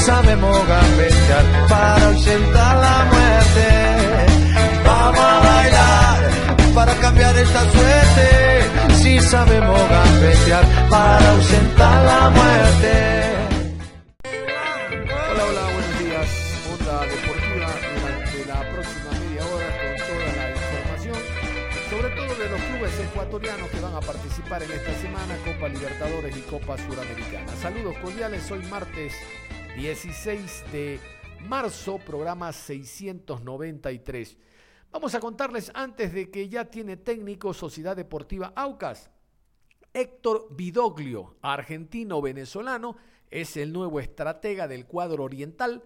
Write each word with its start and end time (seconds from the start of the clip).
Sabemos 0.00 0.66
gambetear 0.66 1.44
para 1.68 2.06
ausentar 2.06 2.76
la 2.76 3.04
muerte. 3.12 3.68
Vamos 4.84 5.20
a 5.20 5.38
bailar 5.40 6.30
para 6.74 6.94
cambiar 6.94 7.36
esta 7.36 7.60
suerte. 7.70 8.94
Si 9.02 9.20
sabemos 9.20 9.80
gambetear 9.88 10.64
para 10.88 11.30
ausentar 11.30 12.04
la 12.04 12.30
muerte. 12.30 12.92
Hola, 15.30 15.44
hola, 15.48 15.64
buenos 15.74 15.98
días. 15.98 16.28
Onda 16.72 16.96
Deportiva 17.06 17.70
durante 17.94 18.38
la 18.52 18.60
próxima 18.72 19.10
media 19.20 19.42
hora 19.50 19.68
con 19.80 19.92
toda 20.08 20.28
la 20.38 20.50
información, 20.50 21.18
sobre 21.90 22.08
todo 22.16 22.34
de 22.42 22.48
los 22.48 22.60
clubes 22.60 23.00
ecuatorianos 23.00 23.70
que 23.70 23.80
van 23.80 23.94
a 23.94 24.00
participar 24.00 24.62
en 24.62 24.72
esta 24.72 24.94
semana, 24.94 25.36
Copa 25.44 25.68
Libertadores 25.68 26.36
y 26.36 26.40
Copa 26.42 26.76
Suramericana. 26.78 27.52
Saludos 27.60 27.96
cordiales, 28.02 28.50
hoy 28.50 28.62
martes 28.70 29.12
16 29.76 30.72
de 30.72 31.00
marzo, 31.48 31.98
programa 31.98 32.52
693. 32.52 34.36
Vamos 34.90 35.14
a 35.14 35.20
contarles 35.20 35.70
antes 35.74 36.12
de 36.12 36.30
que 36.30 36.48
ya 36.48 36.64
tiene 36.66 36.96
técnico 36.96 37.54
Sociedad 37.54 37.96
Deportiva 37.96 38.52
Aucas. 38.56 39.10
Héctor 39.94 40.48
Vidoglio, 40.50 41.36
argentino-venezolano, 41.42 42.96
es 43.30 43.56
el 43.56 43.72
nuevo 43.72 44.00
estratega 44.00 44.68
del 44.68 44.86
cuadro 44.86 45.24
oriental. 45.24 45.82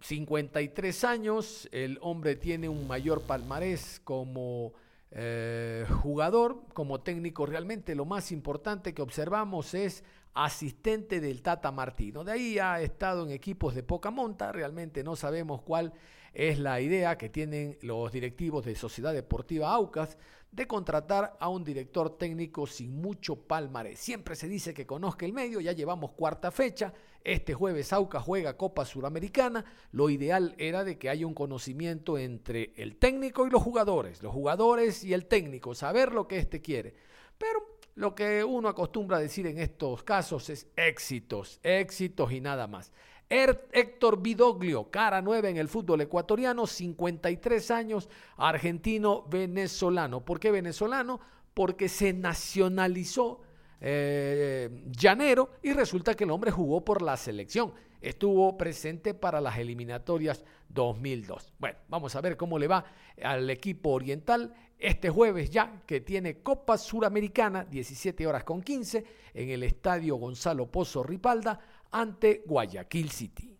53 0.00 1.04
años, 1.04 1.68
el 1.72 1.98
hombre 2.00 2.36
tiene 2.36 2.68
un 2.68 2.86
mayor 2.86 3.22
palmarés 3.22 4.00
como 4.04 4.72
eh, 5.10 5.86
jugador, 6.02 6.62
como 6.72 7.00
técnico. 7.00 7.46
Realmente 7.46 7.94
lo 7.94 8.04
más 8.04 8.32
importante 8.32 8.94
que 8.94 9.02
observamos 9.02 9.74
es 9.74 10.04
asistente 10.34 11.20
del 11.20 11.42
Tata 11.42 11.72
Martino. 11.72 12.24
De 12.24 12.32
ahí 12.32 12.58
ha 12.58 12.80
estado 12.80 13.24
en 13.24 13.30
equipos 13.30 13.74
de 13.74 13.82
poca 13.82 14.10
monta, 14.10 14.52
realmente 14.52 15.02
no 15.02 15.16
sabemos 15.16 15.62
cuál 15.62 15.92
es 16.32 16.58
la 16.58 16.80
idea 16.80 17.16
que 17.16 17.28
tienen 17.28 17.78
los 17.82 18.12
directivos 18.12 18.64
de 18.64 18.74
Sociedad 18.74 19.14
Deportiva 19.14 19.72
Aucas 19.72 20.18
de 20.50 20.66
contratar 20.66 21.36
a 21.40 21.48
un 21.48 21.64
director 21.64 22.16
técnico 22.16 22.66
sin 22.66 23.00
mucho 23.00 23.36
palmarés. 23.36 23.98
Siempre 23.98 24.36
se 24.36 24.48
dice 24.48 24.72
que 24.72 24.86
conozca 24.86 25.26
el 25.26 25.32
medio, 25.32 25.60
ya 25.60 25.72
llevamos 25.72 26.12
cuarta 26.12 26.50
fecha, 26.52 26.92
este 27.24 27.54
jueves 27.54 27.92
Aucas 27.92 28.22
juega 28.22 28.56
Copa 28.56 28.84
Suramericana, 28.84 29.64
lo 29.90 30.10
ideal 30.10 30.54
era 30.58 30.84
de 30.84 30.98
que 30.98 31.08
haya 31.08 31.26
un 31.26 31.34
conocimiento 31.34 32.18
entre 32.18 32.72
el 32.76 32.96
técnico 32.96 33.46
y 33.46 33.50
los 33.50 33.62
jugadores, 33.62 34.22
los 34.22 34.32
jugadores 34.32 35.02
y 35.02 35.12
el 35.12 35.26
técnico, 35.26 35.74
saber 35.74 36.12
lo 36.12 36.28
que 36.28 36.38
éste 36.38 36.60
quiere. 36.60 36.94
Pero 37.36 37.73
lo 37.94 38.14
que 38.14 38.42
uno 38.42 38.68
acostumbra 38.68 39.18
decir 39.18 39.46
en 39.46 39.58
estos 39.58 40.02
casos 40.02 40.50
es 40.50 40.66
éxitos, 40.76 41.60
éxitos 41.62 42.32
y 42.32 42.40
nada 42.40 42.66
más. 42.66 42.92
Er, 43.30 43.68
Héctor 43.72 44.20
Vidoglio, 44.20 44.90
cara 44.90 45.22
nueva 45.22 45.48
en 45.48 45.56
el 45.56 45.68
fútbol 45.68 46.00
ecuatoriano, 46.02 46.66
53 46.66 47.70
años, 47.70 48.08
argentino-venezolano. 48.36 50.24
¿Por 50.24 50.38
qué 50.38 50.50
venezolano? 50.50 51.20
Porque 51.54 51.88
se 51.88 52.12
nacionalizó 52.12 53.40
eh, 53.86 54.70
llanero 54.92 55.50
y 55.62 55.74
resulta 55.74 56.14
que 56.14 56.24
el 56.24 56.30
hombre 56.30 56.50
jugó 56.50 56.82
por 56.82 57.02
la 57.02 57.18
selección. 57.18 57.74
Estuvo 58.00 58.56
presente 58.56 59.12
para 59.12 59.42
las 59.42 59.58
eliminatorias 59.58 60.42
2002. 60.70 61.52
Bueno, 61.58 61.78
vamos 61.88 62.16
a 62.16 62.22
ver 62.22 62.38
cómo 62.38 62.58
le 62.58 62.66
va 62.66 62.86
al 63.22 63.50
equipo 63.50 63.90
oriental 63.90 64.54
este 64.78 65.10
jueves 65.10 65.50
ya 65.50 65.82
que 65.86 66.00
tiene 66.00 66.38
Copa 66.38 66.78
Suramericana, 66.78 67.64
17 67.64 68.26
horas 68.26 68.44
con 68.44 68.62
15, 68.62 69.04
en 69.34 69.50
el 69.50 69.62
Estadio 69.62 70.16
Gonzalo 70.16 70.70
Pozo 70.70 71.02
Ripalda 71.02 71.60
ante 71.90 72.42
Guayaquil 72.46 73.10
City. 73.10 73.53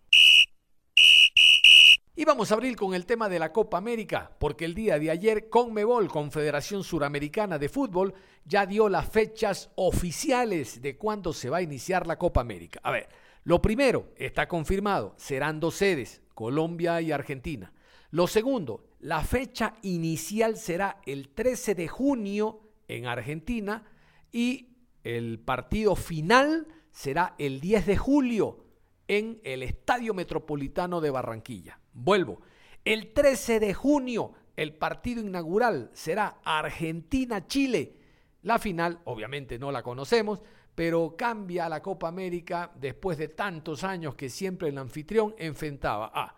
Y 2.17 2.25
vamos 2.25 2.53
a 2.53 2.55
abrir 2.55 2.77
con 2.77 2.95
el 2.95 3.07
tema 3.07 3.29
de 3.29 3.41
la 3.41 3.53
Copa 3.53 3.77
América, 3.77 4.31
porque 4.39 4.65
el 4.65 4.73
día 4.73 5.01
de 5.01 5.11
ayer 5.11 5.49
Conmebol, 5.49 6.07
Confederación 6.07 6.85
Suramericana 6.85 7.59
de 7.59 7.69
Fútbol, 7.69 8.15
ya 8.45 8.67
dio 8.67 8.89
las 8.89 9.09
fechas 9.09 9.73
oficiales 9.75 10.81
de 10.81 10.97
cuándo 10.97 11.33
se 11.33 11.51
va 11.51 11.57
a 11.57 11.63
iniciar 11.63 12.07
la 12.07 12.17
Copa 12.17 12.41
América. 12.41 12.79
A 12.85 12.93
ver, 12.93 13.09
lo 13.43 13.61
primero, 13.61 14.13
está 14.17 14.47
confirmado, 14.47 15.15
serán 15.17 15.59
dos 15.59 15.75
sedes, 15.75 16.23
Colombia 16.35 17.01
y 17.01 17.11
Argentina. 17.11 17.73
Lo 18.13 18.29
segundo, 18.29 18.85
la 19.01 19.25
fecha 19.25 19.75
inicial 19.83 20.57
será 20.57 21.01
el 21.07 21.31
13 21.31 21.75
de 21.75 21.89
junio 21.89 22.61
en 22.87 23.07
Argentina 23.07 23.83
y 24.31 24.69
el 25.03 25.41
partido 25.41 25.97
final 25.97 26.69
será 26.93 27.35
el 27.39 27.61
10 27.61 27.87
de 27.87 27.97
julio 27.97 28.65
en 29.09 29.41
el 29.43 29.65
Estadio 29.65 30.15
Metropolitano 30.15 31.01
de 31.01 31.11
Barranquilla. 31.11 31.81
Vuelvo, 31.95 32.43
el 32.85 33.13
13 33.13 33.61
de 33.61 33.73
junio 33.73 34.35
el 34.57 34.75
partido 34.75 35.21
inaugural 35.21 35.91
será 35.95 36.39
Argentina-Chile. 36.45 37.97
La 38.43 38.59
final, 38.59 39.01
obviamente 39.05 39.59
no 39.59 39.73
la 39.73 39.83
conocemos, 39.83 40.41
pero 40.75 41.17
cambia 41.17 41.69
la 41.69 41.83
Copa 41.83 42.09
América 42.09 42.71
después 42.75 43.17
de 43.19 43.29
tantos 43.29 43.85
años 43.85 44.15
que 44.15 44.29
siempre 44.29 44.69
el 44.69 44.79
anfitrión 44.79 45.35
enfrentaba 45.39 46.11
a 46.15 46.37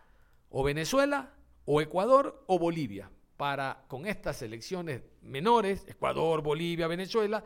o 0.51 0.63
Venezuela 0.63 1.35
o 1.65 1.81
Ecuador 1.81 2.45
o 2.47 2.59
Bolivia, 2.59 3.11
para 3.37 3.85
con 3.89 4.07
estas 4.07 4.37
selecciones 4.37 5.03
menores, 5.23 5.85
Ecuador, 5.89 6.43
Bolivia, 6.43 6.87
Venezuela, 6.87 7.45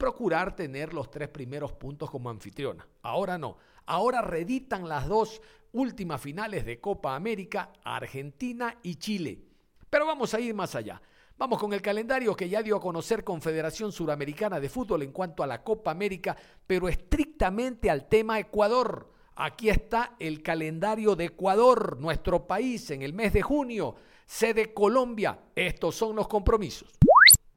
procurar 0.00 0.56
tener 0.56 0.94
los 0.94 1.10
tres 1.10 1.28
primeros 1.28 1.72
puntos 1.72 2.10
como 2.10 2.30
anfitriona. 2.30 2.88
Ahora 3.02 3.36
no, 3.36 3.58
ahora 3.84 4.22
reditan 4.22 4.88
las 4.88 5.06
dos 5.06 5.42
últimas 5.72 6.18
finales 6.22 6.64
de 6.64 6.80
Copa 6.80 7.14
América, 7.14 7.70
Argentina 7.84 8.78
y 8.82 8.94
Chile. 8.94 9.38
Pero 9.90 10.06
vamos 10.06 10.32
a 10.32 10.40
ir 10.40 10.54
más 10.54 10.74
allá. 10.74 11.02
Vamos 11.36 11.58
con 11.58 11.74
el 11.74 11.82
calendario 11.82 12.34
que 12.34 12.48
ya 12.48 12.62
dio 12.62 12.76
a 12.76 12.80
conocer 12.80 13.24
Confederación 13.24 13.92
Suramericana 13.92 14.58
de 14.58 14.70
Fútbol 14.70 15.02
en 15.02 15.12
cuanto 15.12 15.42
a 15.42 15.46
la 15.46 15.62
Copa 15.62 15.90
América, 15.90 16.34
pero 16.66 16.88
estrictamente 16.88 17.90
al 17.90 18.08
tema 18.08 18.38
Ecuador. 18.38 19.12
Aquí 19.36 19.68
está 19.68 20.16
el 20.18 20.42
calendario 20.42 21.14
de 21.14 21.26
Ecuador, 21.26 21.98
nuestro 21.98 22.46
país, 22.46 22.90
en 22.90 23.02
el 23.02 23.12
mes 23.12 23.34
de 23.34 23.42
junio. 23.42 23.96
Sede 24.24 24.72
Colombia. 24.72 25.38
Estos 25.54 25.94
son 25.94 26.16
los 26.16 26.26
compromisos. 26.26 26.88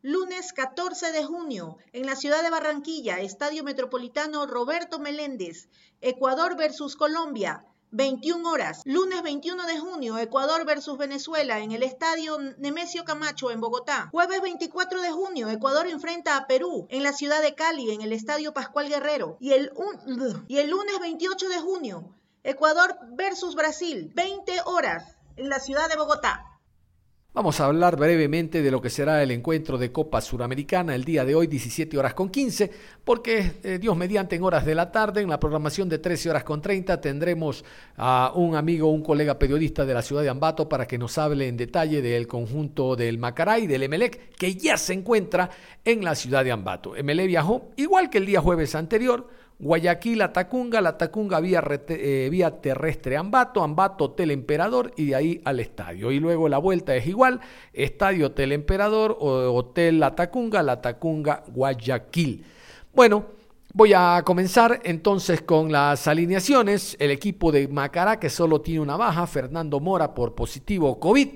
Lunes 0.06 0.52
14 0.52 1.14
de 1.14 1.24
junio, 1.24 1.78
en 1.94 2.06
la 2.06 2.18
ciudad 2.18 2.44
de 2.44 2.50
Barranquilla, 2.50 3.22
Estadio 3.22 3.64
Metropolitano 3.64 4.46
Roberto 4.46 5.00
Meléndez, 5.00 5.70
Ecuador 6.02 6.58
versus 6.58 6.98
Colombia. 6.98 7.64
21 7.92 8.52
horas. 8.52 8.82
Lunes 8.84 9.24
21 9.24 9.66
de 9.66 9.80
junio, 9.80 10.18
Ecuador 10.18 10.66
versus 10.66 10.98
Venezuela 10.98 11.60
en 11.60 11.72
el 11.72 11.84
estadio 11.84 12.38
Nemesio 12.58 13.06
Camacho 13.06 13.50
en 13.50 13.62
Bogotá. 13.62 14.10
Jueves 14.12 14.42
24 14.42 15.02
de 15.02 15.12
junio, 15.12 15.50
Ecuador 15.50 15.88
enfrenta 15.88 16.36
a 16.36 16.48
Perú 16.48 16.86
en 16.90 17.02
la 17.02 17.14
ciudad 17.14 17.42
de 17.42 17.56
Cali 17.56 17.92
en 17.92 18.02
el 18.02 18.12
estadio 18.12 18.54
Pascual 18.54 18.90
Guerrero. 18.90 19.38
Y 19.40 19.54
el, 19.54 19.72
y 20.50 20.58
el 20.58 20.70
lunes 20.70 21.00
28 21.00 21.48
de 21.48 21.60
junio, 21.62 22.14
Ecuador 22.44 22.98
versus 23.14 23.56
Brasil, 23.56 24.12
20 24.14 24.64
horas 24.66 25.18
en 25.38 25.48
la 25.48 25.62
ciudad 25.62 25.88
de 25.88 25.96
Bogotá. 25.96 26.53
Vamos 27.36 27.60
a 27.60 27.66
hablar 27.66 27.98
brevemente 27.98 28.62
de 28.62 28.70
lo 28.70 28.80
que 28.80 28.92
será 28.92 29.24
el 29.24 29.32
encuentro 29.32 29.80
de 29.80 29.92
Copa 29.92 30.22
Suramericana 30.22 30.94
el 30.94 31.04
día 31.04 31.26
de 31.26 31.34
hoy, 31.34 31.48
17 31.48 31.98
horas 31.98 32.14
con 32.14 32.30
15, 32.30 32.70
porque 33.04 33.54
eh, 33.64 33.80
Dios 33.82 33.98
mediante 33.98 34.36
en 34.36 34.44
horas 34.44 34.64
de 34.64 34.76
la 34.76 34.92
tarde, 34.92 35.22
en 35.22 35.32
la 35.32 35.40
programación 35.40 35.90
de 35.90 35.98
13 35.98 36.30
horas 36.30 36.44
con 36.44 36.62
30, 36.62 37.02
tendremos 37.02 37.66
a 37.98 38.34
un 38.36 38.56
amigo, 38.56 38.92
un 38.92 39.02
colega 39.02 39.40
periodista 39.40 39.84
de 39.84 39.96
la 39.96 40.04
ciudad 40.04 40.22
de 40.22 40.30
Ambato 40.30 40.70
para 40.70 40.86
que 40.86 41.00
nos 41.00 41.18
hable 41.18 41.48
en 41.48 41.58
detalle 41.58 42.04
del 42.04 42.28
conjunto 42.28 42.96
del 42.96 43.18
Macaray, 43.18 43.66
del 43.66 43.82
Emelec, 43.82 44.36
que 44.36 44.54
ya 44.54 44.78
se 44.78 44.94
encuentra 44.94 45.50
en 45.84 46.04
la 46.04 46.14
ciudad 46.14 46.44
de 46.44 46.52
Ambato. 46.52 46.96
Emelec 46.96 47.26
viajó, 47.26 47.72
igual 47.78 48.12
que 48.12 48.20
el 48.20 48.28
día 48.28 48.42
jueves 48.42 48.76
anterior, 48.76 49.28
Guayaquil 49.60 50.22
a 50.22 50.34
Tacunga, 50.34 50.82
la 50.82 50.98
Tacunga 50.98 51.40
vía, 51.40 51.64
eh, 51.88 52.28
vía 52.32 52.62
terrestre 52.62 53.18
Ambato, 53.18 53.64
Ambato 53.64 54.06
Hotel 54.06 54.32
Emperador 54.32 54.92
y 54.98 55.08
de 55.08 55.16
ahí 55.16 55.42
al 55.46 55.60
estadio. 55.60 56.12
Y 56.12 56.20
luego 56.20 56.50
la 56.50 56.58
vuelta 56.58 56.96
es 56.96 57.08
igual, 57.08 57.40
Estadio 57.72 58.28
Hotel 58.28 58.52
Emperador, 58.52 59.18
Hotel 59.20 60.00
La 60.00 60.16
Tacunga, 60.16 60.62
La 60.64 60.82
Tacunga 60.82 61.44
Guayaquil. 61.48 62.46
Bueno, 62.94 63.26
voy 63.74 63.94
a 63.94 64.22
comenzar 64.26 64.82
entonces 64.84 65.42
con 65.42 65.72
las 65.72 66.08
alineaciones. 66.08 66.96
El 67.00 67.12
equipo 67.12 67.52
de 67.52 67.68
Macará 67.68 68.20
que 68.20 68.30
solo 68.30 68.62
tiene 68.62 68.82
una 68.82 68.98
baja, 68.98 69.26
Fernando 69.28 69.80
Mora 69.80 70.14
por 70.14 70.36
positivo 70.36 71.00
COVID. 71.00 71.30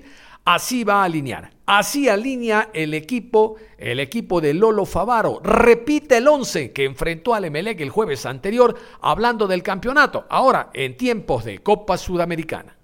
Así 0.44 0.84
va 0.84 1.02
a 1.02 1.04
alinear. 1.04 1.50
Así 1.66 2.08
alinea 2.08 2.70
el 2.72 2.94
equipo, 2.94 3.56
el 3.76 4.00
equipo 4.00 4.40
de 4.40 4.54
Lolo 4.54 4.86
Favaro. 4.86 5.40
Repite 5.42 6.16
el 6.16 6.26
11 6.26 6.72
que 6.72 6.84
enfrentó 6.84 7.34
al 7.34 7.44
Emelec 7.44 7.80
el 7.82 7.90
jueves 7.90 8.24
anterior, 8.24 8.74
hablando 9.02 9.46
del 9.46 9.62
campeonato. 9.62 10.24
Ahora, 10.30 10.70
en 10.72 10.96
tiempos 10.96 11.44
de 11.44 11.58
Copa 11.58 11.98
Sudamericana. 11.98 12.78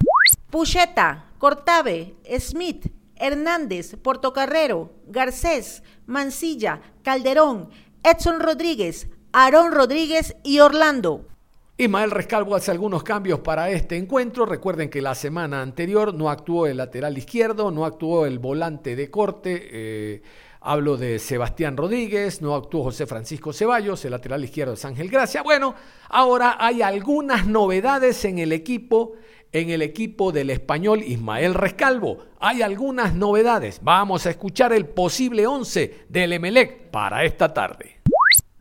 Pucheta, 0.51 1.31
Cortave, 1.39 2.17
Smith, 2.39 2.93
Hernández, 3.17 3.97
Portocarrero, 3.97 4.93
Garcés, 5.07 5.83
Mancilla, 6.07 6.81
Calderón, 7.03 7.71
Edson 8.03 8.41
Rodríguez, 8.41 9.09
Aarón 9.33 9.73
Rodríguez 9.73 10.37
y 10.45 10.61
Orlando. 10.61 11.27
Ismael 11.77 12.13
Rescalvo 12.13 12.55
hace 12.55 12.71
algunos 12.71 13.03
cambios 13.03 13.41
para 13.41 13.69
este 13.69 13.97
encuentro. 13.97 14.47
Recuerden 14.47 14.89
que 14.89 15.03
la 15.03 15.17
semana 15.17 15.61
anterior 15.61 16.15
no 16.15 16.31
actuó 16.31 16.69
el 16.69 16.77
lateral 16.77 17.19
izquierdo, 17.19 17.73
no 17.73 17.85
actuó 17.85 18.27
el 18.27 18.39
volante 18.39 18.95
de 18.95 19.11
corte. 19.11 19.71
Eh, 19.73 20.23
hablo 20.61 20.97
de 20.97 21.19
Sebastián 21.19 21.77
Rodríguez, 21.77 22.41
no 22.41 22.55
actuó 22.55 22.85
José 22.85 23.07
Francisco 23.07 23.53
Ceballos, 23.53 24.05
el 24.05 24.13
lateral 24.13 24.45
izquierdo 24.45 24.75
es 24.75 24.85
Ángel 24.85 25.11
Gracia. 25.11 25.43
Bueno, 25.43 25.75
ahora 26.11 26.59
hay 26.61 26.81
algunas 26.81 27.45
novedades 27.45 28.25
en 28.25 28.39
el 28.39 28.53
equipo, 28.53 29.15
en 29.51 29.71
el 29.71 29.83
equipo 29.83 30.31
del 30.31 30.51
español 30.51 31.03
Ismael 31.03 31.55
Rescalvo. 31.55 32.19
Hay 32.39 32.63
algunas 32.63 33.17
novedades. 33.17 33.81
Vamos 33.83 34.27
a 34.27 34.31
escuchar 34.31 34.73
el 34.73 34.87
posible 34.87 35.45
11 35.45 36.05
del 36.09 36.35
Emelec 36.35 36.93
para 36.93 37.25
esta 37.25 37.53
tarde. 37.53 37.94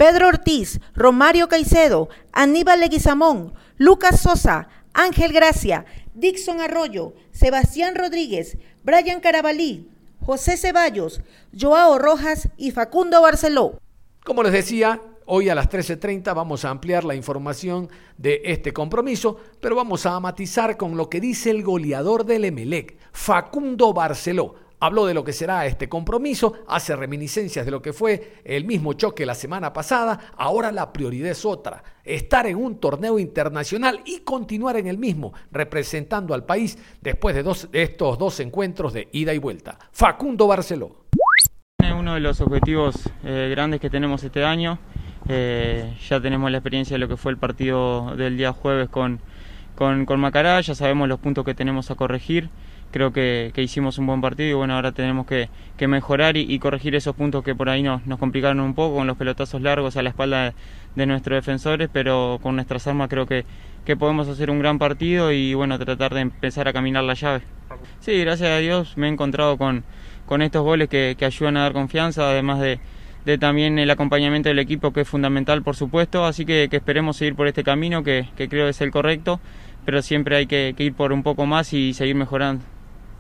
Pedro 0.04 0.28
Ortiz, 0.28 0.82
Romario 0.96 1.48
Caicedo, 1.48 2.10
Aníbal 2.34 2.82
Leguizamón, 2.82 3.54
Lucas 3.78 4.20
Sosa, 4.20 4.68
Ángel 4.94 5.32
Gracia, 5.32 5.86
Dixon 6.14 6.60
Arroyo, 6.60 7.14
Sebastián 7.32 7.96
Rodríguez, 7.96 8.58
Brian 8.84 9.22
Carabalí, 9.22 9.90
José 10.20 10.58
Ceballos, 10.58 11.22
Joao 11.58 11.98
Rojas 12.00 12.50
y 12.58 12.72
Facundo 12.72 13.22
Barceló. 13.22 13.80
Como 14.26 14.44
les 14.44 14.52
decía, 14.52 15.00
hoy 15.26 15.48
a 15.48 15.56
las 15.56 15.70
13.30 15.70 16.36
vamos 16.36 16.66
a 16.66 16.70
ampliar 16.72 17.06
la 17.06 17.16
información 17.16 17.88
de 18.18 18.42
este 18.44 18.74
compromiso, 18.74 19.38
pero 19.62 19.78
vamos 19.78 20.06
a 20.06 20.20
matizar 20.20 20.76
con 20.76 20.98
lo 20.98 21.10
que 21.10 21.22
dice 21.22 21.50
el 21.50 21.64
goleador 21.64 22.26
del 22.26 22.44
Emelec, 22.44 22.98
Facundo 23.14 23.94
Barceló. 23.94 24.63
Habló 24.84 25.06
de 25.06 25.14
lo 25.14 25.24
que 25.24 25.32
será 25.32 25.66
este 25.66 25.88
compromiso, 25.88 26.56
hace 26.68 26.94
reminiscencias 26.94 27.64
de 27.64 27.72
lo 27.72 27.82
que 27.82 27.94
fue 27.94 28.42
el 28.44 28.66
mismo 28.66 28.92
choque 28.92 29.26
la 29.26 29.34
semana 29.34 29.72
pasada. 29.72 30.20
Ahora 30.36 30.74
la 30.74 30.92
prioridad 30.92 31.32
es 31.32 31.46
otra, 31.46 31.82
estar 32.04 32.48
en 32.48 32.58
un 32.58 32.82
torneo 32.82 33.18
internacional 33.18 34.02
y 34.04 34.20
continuar 34.26 34.76
en 34.76 34.88
el 34.88 34.98
mismo, 34.98 35.32
representando 35.54 36.34
al 36.34 36.44
país 36.44 36.78
después 37.00 37.34
de, 37.34 37.44
dos, 37.44 37.70
estos 37.72 38.18
dos 38.18 38.42
encuentros 38.42 38.92
de 38.92 39.08
ida 39.14 39.34
y 39.34 39.38
vuelta. 39.38 39.80
Facundo 39.94 40.48
Barceló. 40.48 41.06
Uno 41.98 42.16
de 42.16 42.20
los 42.20 42.42
objetivos 42.42 43.10
eh, 43.24 43.48
grandes 43.52 43.80
que 43.80 43.90
tenemos 43.90 44.22
este 44.26 44.44
año, 44.44 44.80
eh, 45.30 45.96
ya 46.10 46.20
tenemos 46.20 46.52
la 46.52 46.58
experiencia 46.58 46.96
de 46.96 47.00
lo 47.00 47.08
que 47.08 47.16
fue 47.16 47.32
el 47.32 47.38
partido 47.38 48.18
del 48.18 48.36
día 48.36 48.52
jueves 48.52 48.90
con, 48.90 49.22
con, 49.76 50.06
con 50.06 50.20
Macará, 50.20 50.60
ya 50.60 50.76
sabemos 50.76 51.08
los 51.08 51.22
puntos 51.22 51.46
que 51.46 51.54
tenemos 51.54 51.90
a 51.90 51.96
corregir 51.96 52.50
creo 52.94 53.12
que, 53.12 53.52
hicimos 53.58 53.98
un 53.98 54.06
buen 54.06 54.22
partido 54.22 54.50
y 54.50 54.54
bueno, 54.54 54.76
ahora 54.76 54.92
tenemos 54.92 55.26
que, 55.26 55.50
mejorar 55.88 56.38
y, 56.38 56.60
corregir 56.60 56.96
esos 56.96 57.14
puntos 57.16 57.44
que 57.44 57.56
por 57.56 57.68
ahí 57.68 57.84
nos, 57.84 58.02
complicaron 58.20 58.62
un 58.62 58.76
poco 58.76 58.98
con 58.98 59.08
los 59.08 59.18
pelotazos 59.18 59.62
largos 59.62 59.98
a 59.98 60.04
la 60.04 60.10
espalda 60.10 60.54
de, 60.96 61.06
nuestros 61.08 61.36
defensores, 61.36 61.90
pero 61.92 62.40
con 62.42 62.56
nuestras 62.56 62.88
armas 62.88 63.10
creo 63.10 63.26
que, 63.26 63.46
podemos 63.98 64.30
hacer 64.30 64.50
un 64.50 64.60
gran 64.60 64.80
partido 64.80 65.32
y 65.32 65.54
bueno, 65.56 65.78
tratar 65.78 66.14
de 66.14 66.22
empezar 66.22 66.68
a 66.68 66.74
caminar 66.74 67.04
la 67.04 67.16
llave. 67.16 67.42
Sí, 68.00 68.18
gracias 68.20 68.50
a 68.50 68.58
Dios 68.60 68.96
me 68.96 69.08
he 69.08 69.10
encontrado 69.10 69.58
con, 69.58 69.84
estos 70.42 70.64
goles 70.64 70.88
que, 70.88 71.18
ayudan 71.20 71.58
a 71.58 71.64
dar 71.64 71.74
confianza, 71.74 72.30
además 72.30 72.60
de, 72.60 72.80
de, 73.26 73.38
también 73.40 73.80
el 73.80 73.90
acompañamiento 73.90 74.50
del 74.50 74.60
equipo 74.60 74.94
que 74.94 75.02
es 75.02 75.08
fundamental 75.08 75.64
por 75.64 75.76
supuesto, 75.76 76.26
así 76.26 76.46
que, 76.46 76.70
esperemos 76.72 77.18
seguir 77.18 77.36
por 77.36 77.48
este 77.48 77.64
camino 77.64 78.04
que, 78.04 78.28
creo 78.38 78.70
es 78.70 78.80
el 78.82 78.92
correcto, 78.92 79.40
pero 79.84 80.04
siempre 80.04 80.38
hay 80.38 80.46
que 80.46 80.76
ir 80.78 80.94
por 80.94 81.12
un 81.12 81.24
poco 81.24 81.48
más 81.48 81.74
y 81.74 81.94
seguir 81.96 82.16
mejorando. 82.16 82.64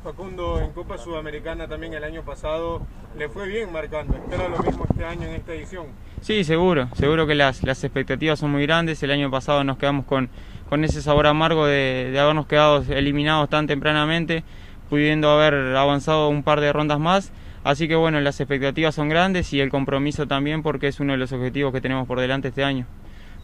Facundo, 0.03 0.59
en 0.59 0.71
Copa 0.71 0.97
Sudamericana 0.97 1.67
también 1.69 1.93
el 1.93 2.03
año 2.03 2.23
pasado 2.23 2.85
le 3.17 3.29
fue 3.29 3.47
bien 3.47 3.71
marcando. 3.71 4.17
¿Espera 4.17 4.49
lo 4.49 4.59
mismo 4.59 4.85
este 4.89 5.05
año 5.05 5.23
en 5.27 5.35
esta 5.35 5.53
edición? 5.53 5.85
Sí, 6.19 6.43
seguro. 6.43 6.89
Seguro 6.93 7.25
que 7.25 7.35
las, 7.35 7.63
las 7.63 7.81
expectativas 7.85 8.37
son 8.37 8.51
muy 8.51 8.63
grandes. 8.63 9.01
El 9.01 9.11
año 9.11 9.31
pasado 9.31 9.63
nos 9.63 9.77
quedamos 9.77 10.05
con, 10.05 10.29
con 10.67 10.83
ese 10.83 11.01
sabor 11.01 11.25
amargo 11.25 11.65
de, 11.65 12.09
de, 12.11 12.19
habernos 12.19 12.47
quedado 12.47 12.83
eliminados 12.89 13.49
tan 13.49 13.65
tempranamente, 13.65 14.43
pudiendo 14.89 15.29
haber 15.29 15.75
avanzado 15.75 16.27
un 16.27 16.43
par 16.43 16.59
de 16.59 16.73
rondas 16.73 16.99
más. 16.99 17.31
Así 17.63 17.87
que 17.87 17.95
bueno, 17.95 18.19
las 18.19 18.41
expectativas 18.41 18.93
son 18.93 19.07
grandes 19.07 19.53
y 19.53 19.61
el 19.61 19.69
compromiso 19.69 20.27
también 20.27 20.63
porque 20.63 20.89
es 20.89 20.99
uno 20.99 21.13
de 21.13 21.17
los 21.17 21.31
objetivos 21.31 21.71
que 21.71 21.79
tenemos 21.79 22.07
por 22.07 22.19
delante 22.19 22.49
este 22.49 22.65
año. 22.65 22.87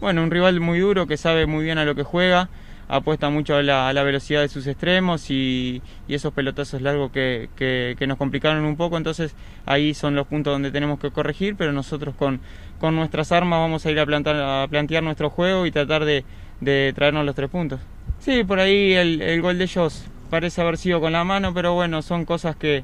Bueno, 0.02 0.22
un 0.24 0.30
rival 0.30 0.60
muy 0.60 0.80
duro 0.80 1.08
que 1.08 1.16
sabe 1.16 1.46
muy 1.46 1.64
bien 1.64 1.78
a 1.78 1.86
lo 1.86 1.96
que 1.96 2.04
juega 2.04 2.50
apuesta 2.90 3.30
mucho 3.30 3.56
a 3.56 3.62
la, 3.62 4.04
velocidad 4.04 4.42
de 4.42 4.50
sus 4.50 4.66
extremos 4.68 5.30
y, 5.30 5.82
esos 6.10 6.34
pelotazos 6.34 6.82
largos 6.82 7.12
que, 7.12 7.96
nos 8.08 8.18
complicaron 8.18 8.66
un 8.66 8.76
poco, 8.76 8.98
entonces 8.98 9.36
ahí 9.66 9.94
son 9.94 10.16
los 10.16 10.28
puntos 10.28 10.52
donde 10.52 10.72
tenemos 10.72 11.00
que 11.00 11.12
corregir, 11.12 11.56
pero 11.56 11.72
nosotros 11.72 12.16
con, 12.16 12.42
nuestras 12.82 13.32
armas 13.32 13.60
vamos 13.60 13.86
a 13.86 13.92
ir 13.92 14.00
a, 14.00 14.06
plantar, 14.06 14.36
a 14.36 14.68
plantear 14.68 15.04
nuestro 15.04 15.30
juego 15.30 15.66
y 15.66 15.72
tratar 15.72 16.04
de, 16.04 16.26
traernos 16.94 17.26
los 17.26 17.36
tres 17.36 17.50
puntos. 17.50 17.80
Sí, 18.20 18.44
por 18.44 18.60
ahí 18.60 18.94
el, 18.94 19.42
gol 19.42 19.60
de 19.60 19.66
ellos 19.66 20.06
parece 20.32 20.62
haber 20.62 20.78
sido 20.78 21.00
con 21.00 21.14
la 21.14 21.24
mano, 21.24 21.54
pero 21.54 21.76
bueno, 21.76 22.02
son 22.02 22.26
cosas 22.26 22.56
que, 22.56 22.84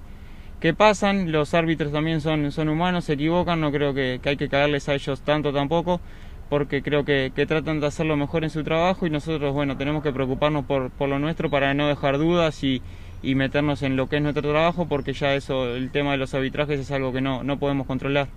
pasan, 0.78 1.32
los 1.32 1.54
árbitros 1.54 1.92
también 1.92 2.22
son, 2.22 2.70
humanos, 2.70 3.06
se 3.06 3.14
equivocan, 3.14 3.60
no 3.60 3.72
creo 3.72 3.94
que, 3.94 4.20
que 4.22 4.30
hay 4.30 4.38
que 4.38 4.50
caerles 4.50 4.88
a 4.90 4.96
ellos 4.96 5.22
tanto 5.22 5.52
tampoco 5.52 6.00
porque 6.50 6.84
creo 6.84 7.06
que, 7.06 7.32
tratan 7.48 7.80
de 7.80 7.88
hacerlo 7.88 8.18
mejor 8.18 8.44
en 8.44 8.50
su 8.50 8.64
trabajo 8.64 9.08
y 9.08 9.10
nosotros, 9.10 9.54
bueno, 9.54 9.78
tenemos 9.78 10.04
que 10.04 10.12
preocuparnos 10.12 10.66
por, 10.66 10.92
lo 11.00 11.20
nuestro 11.20 11.50
para 11.50 11.74
no 11.74 11.88
dejar 11.88 12.18
dudas 12.18 12.64
y, 12.64 12.82
meternos 13.24 13.82
en 13.82 13.96
lo 13.96 14.08
que 14.08 14.18
es 14.18 14.22
nuestro 14.22 14.44
trabajo, 14.44 14.88
porque 14.88 15.14
ya 15.14 15.34
eso, 15.34 15.76
el 15.76 15.90
tema 15.90 16.12
de 16.12 16.18
los 16.18 16.36
arbitrajes 16.36 16.80
es 16.80 16.92
algo 16.92 17.12
que 17.12 17.22
no, 17.22 17.44
no 17.44 17.58
podemos 17.58 17.88
controlar. 17.88 18.28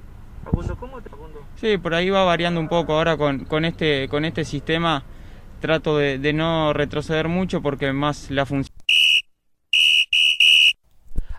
Facundo, 0.44 0.76
¿cómo 0.76 1.00
te 1.02 1.10
Sí, 1.56 1.76
por 1.76 1.92
ahí 1.92 2.08
va 2.08 2.24
variando 2.24 2.58
un 2.58 2.68
poco. 2.68 2.94
Ahora 2.94 3.18
con, 3.18 3.44
con, 3.44 3.66
este, 3.66 4.08
con 4.08 4.24
este 4.24 4.44
sistema 4.44 5.02
trato 5.60 5.98
de, 5.98 6.18
de 6.18 6.32
no 6.32 6.72
retroceder 6.72 7.28
mucho 7.28 7.60
porque 7.60 7.92
más 7.92 8.30
la 8.30 8.46
función... 8.46 8.74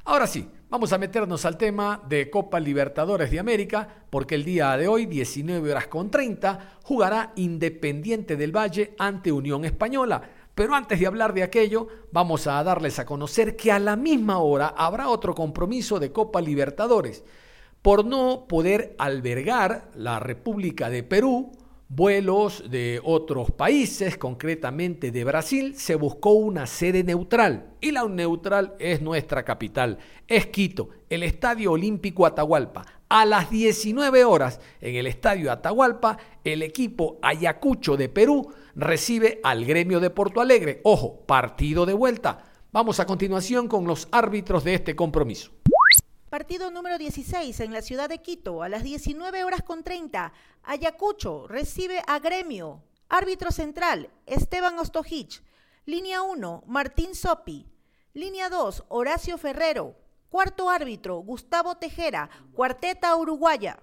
Ahora 0.04 0.28
sí, 0.28 0.48
Vamos 0.72 0.94
a 0.94 1.00
meternos 1.00 1.46
al 1.46 1.58
tema 1.58 2.00
de 2.08 2.30
Copa 2.30 2.60
Libertadores 2.60 3.32
de 3.32 3.40
América, 3.40 3.88
porque 4.12 4.36
el 4.36 4.46
día 4.46 4.78
de 4.78 4.88
hoy, 4.88 5.08
19 5.08 5.72
horas 5.72 5.88
con 5.88 6.12
30, 6.12 6.78
jugará 6.84 7.34
Independiente 7.38 8.38
del 8.38 8.56
Valle 8.56 8.94
ante 9.00 9.32
Unión 9.32 9.66
Española. 9.66 10.22
Pero 10.54 10.76
antes 10.76 11.00
de 11.00 11.08
hablar 11.08 11.34
de 11.34 11.42
aquello, 11.42 11.88
vamos 12.12 12.46
a 12.46 12.64
darles 12.64 13.00
a 13.00 13.06
conocer 13.08 13.56
que 13.56 13.72
a 13.72 13.80
la 13.80 13.96
misma 13.96 14.38
hora 14.38 14.68
habrá 14.68 15.10
otro 15.10 15.34
compromiso 15.34 16.00
de 16.00 16.12
Copa 16.12 16.40
Libertadores. 16.40 17.24
Por 17.82 18.06
no 18.06 18.46
poder 18.48 18.94
albergar 19.00 19.90
la 19.96 20.20
República 20.20 20.92
de 20.92 21.02
Perú, 21.02 21.52
vuelos 21.90 22.70
de 22.70 23.02
otros 23.04 23.50
países, 23.50 24.16
concretamente 24.16 25.12
de 25.12 25.24
Brasil, 25.24 25.76
se 25.76 25.96
buscó 25.96 26.34
una 26.34 26.68
sede 26.68 27.04
neutral 27.04 27.74
y 27.82 27.92
la 27.92 28.06
neutral 28.06 28.76
es 28.80 29.02
nuestra 29.02 29.44
capital, 29.44 29.98
es 30.28 30.46
Quito, 30.46 30.90
el 31.10 31.24
Estadio 31.24 31.72
Olímpico 31.72 32.26
Atahualpa. 32.26 32.86
A 33.10 33.26
las 33.26 33.50
19 33.50 34.24
horas 34.24 34.62
en 34.82 34.96
el 34.96 35.08
Estadio 35.08 35.52
Atahualpa, 35.52 36.20
el 36.44 36.62
equipo 36.62 37.18
Ayacucho 37.24 37.98
de 37.98 38.08
Perú 38.08 38.54
recibe 38.76 39.40
al 39.44 39.66
gremio 39.66 40.00
de 40.00 40.12
Porto 40.12 40.42
Alegre. 40.42 40.82
Ojo, 40.84 41.26
partido 41.26 41.88
de 41.88 41.94
vuelta. 41.94 42.44
Vamos 42.72 43.00
a 43.00 43.08
continuación 43.08 43.68
con 43.68 43.88
los 43.88 44.08
árbitros 44.12 44.64
de 44.64 44.76
este 44.76 44.96
compromiso. 44.96 45.50
Partido 46.30 46.70
número 46.70 47.00
16 47.00 47.60
en 47.60 47.74
la 47.74 47.82
ciudad 47.82 48.08
de 48.08 48.20
Quito 48.20 48.62
a 48.62 48.70
las 48.70 48.84
19 48.84 49.44
horas 49.44 49.64
con 49.64 49.84
30. 49.84 50.32
Ayacucho 50.62 51.48
recibe 51.48 52.04
a 52.06 52.20
Gremio. 52.20 52.84
Árbitro 53.10 53.50
central, 53.50 54.12
Esteban 54.28 54.78
Ostojich. 54.78 55.42
Línea 55.86 56.22
1, 56.22 56.66
Martín 56.68 57.16
Sopi. 57.16 57.66
Línea 58.14 58.50
2, 58.50 58.84
Horacio 58.90 59.40
Ferrero. 59.40 59.96
Cuarto 60.30 60.70
árbitro, 60.70 61.18
Gustavo 61.18 61.78
Tejera. 61.78 62.30
Cuarteta 62.54 63.16
Uruguaya. 63.16 63.80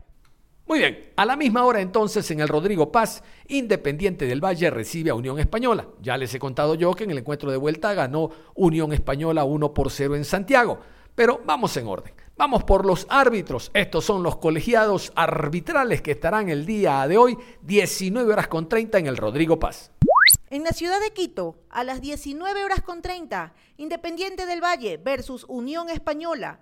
Muy 0.69 0.79
bien, 0.79 1.13
a 1.17 1.25
la 1.25 1.35
misma 1.35 1.65
hora 1.65 1.81
entonces 1.81 2.31
en 2.31 2.39
el 2.39 2.49
Rodrigo 2.49 2.93
Paz, 2.93 3.25
Independiente 3.49 4.27
del 4.27 4.45
Valle 4.45 4.71
recibe 4.71 5.11
a 5.11 5.15
Unión 5.15 5.41
Española. 5.41 5.89
Ya 6.01 6.17
les 6.17 6.33
he 6.33 6.39
contado 6.39 6.77
yo 6.77 6.95
que 6.95 7.03
en 7.03 7.11
el 7.11 7.19
encuentro 7.19 7.51
de 7.51 7.57
vuelta 7.57 7.93
ganó 7.93 8.31
Unión 8.55 8.93
Española 8.93 9.43
1 9.43 9.75
por 9.75 9.91
0 9.91 10.15
en 10.15 10.25
Santiago. 10.25 10.79
Pero 11.17 11.41
vamos 11.45 11.77
en 11.77 11.89
orden. 11.89 12.15
Vamos 12.39 12.65
por 12.65 12.85
los 12.85 13.07
árbitros. 13.09 13.71
Estos 13.73 14.05
son 14.05 14.23
los 14.23 14.37
colegiados 14.37 15.11
arbitrales 15.17 16.03
que 16.03 16.11
estarán 16.11 16.51
el 16.51 16.67
día 16.67 17.09
de 17.09 17.17
hoy, 17.17 17.39
19 17.63 18.31
horas 18.31 18.47
con 18.47 18.69
30 18.69 18.99
en 18.99 19.07
el 19.07 19.17
Rodrigo 19.17 19.59
Paz. 19.59 19.91
En 20.51 20.63
la 20.63 20.73
ciudad 20.73 21.01
de 21.01 21.15
Quito, 21.15 21.65
a 21.71 21.83
las 21.83 22.03
19 22.03 22.63
horas 22.63 22.83
con 22.83 23.01
30, 23.01 23.55
Independiente 23.79 24.45
del 24.45 24.63
Valle 24.63 24.99
versus 24.99 25.47
Unión 25.49 25.89
Española. 25.89 26.61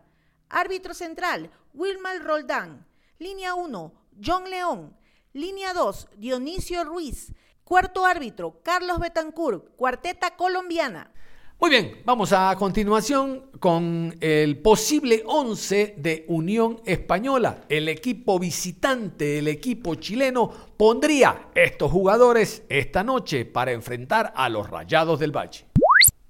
Árbitro 0.49 0.95
central, 0.95 1.51
Wilmar 1.73 2.23
Roldán. 2.23 2.87
Línea 3.19 3.55
1, 3.55 3.93
John 4.25 4.49
León. 4.49 4.97
Línea 5.33 5.75
2, 5.75 6.09
Dionisio 6.19 6.85
Ruiz. 6.85 7.33
Cuarto 7.65 8.07
árbitro, 8.07 8.61
Carlos 8.63 9.01
Betancourt. 9.01 9.75
Cuarteta 9.75 10.37
colombiana. 10.37 11.13
Muy 11.61 11.71
bien, 11.71 12.03
vamos 12.05 12.33
a 12.33 12.55
continuación 12.57 13.51
con 13.59 14.17
el 14.21 14.61
posible 14.61 15.23
11 15.25 15.95
de 15.97 16.25
Unión 16.29 16.83
Española. 16.85 17.65
El 17.69 17.89
equipo 17.89 18.39
visitante, 18.39 19.39
el 19.39 19.49
equipo 19.49 19.95
chileno, 19.95 20.51
pondría 20.77 21.49
estos 21.55 21.91
jugadores 21.91 22.65
esta 22.69 23.03
noche 23.03 23.45
para 23.45 23.73
enfrentar 23.73 24.33
a 24.37 24.49
los 24.49 24.69
Rayados 24.69 25.19
del 25.19 25.35
Valle. 25.35 25.67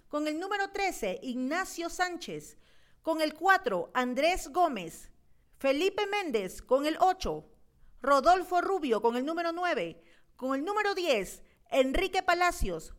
Con 0.09 0.29
el 0.29 0.39
número 0.39 0.71
13, 0.71 1.21
Ignacio 1.23 1.89
Sánchez. 1.89 2.57
Con 3.03 3.21
el 3.21 3.35
4, 3.35 3.91
Andrés 3.93 4.51
Gómez. 4.53 5.11
Felipe 5.65 6.07
Méndez 6.07 6.61
con 6.61 6.85
el 6.85 6.99
8, 7.01 7.43
Rodolfo 8.03 8.61
Rubio 8.61 9.01
con 9.01 9.17
el 9.17 9.25
número 9.25 9.51
9, 9.53 9.99
con 10.37 10.55
el 10.55 10.63
número 10.63 10.95
10, 10.95 11.43
Enrique 11.71 12.23
Palacios, 12.23 12.93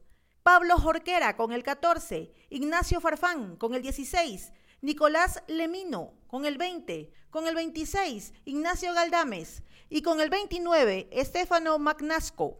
Pablo 0.45 0.77
Jorquera 0.77 1.35
con 1.35 1.53
el 1.53 1.63
14, 1.63 2.31
Ignacio 2.51 3.01
Farfán 3.01 3.55
con 3.55 3.73
el 3.73 3.81
16, 3.81 4.53
Nicolás 4.81 5.41
Lemino 5.47 6.13
con 6.27 6.45
el 6.45 6.59
20, 6.59 7.11
con 7.31 7.47
el 7.47 7.55
26, 7.55 8.31
Ignacio 8.45 8.93
Galdames 8.93 9.63
y 9.89 10.03
con 10.03 10.21
el 10.21 10.29
29, 10.29 11.07
Estefano 11.11 11.79
Magnasco. 11.79 12.59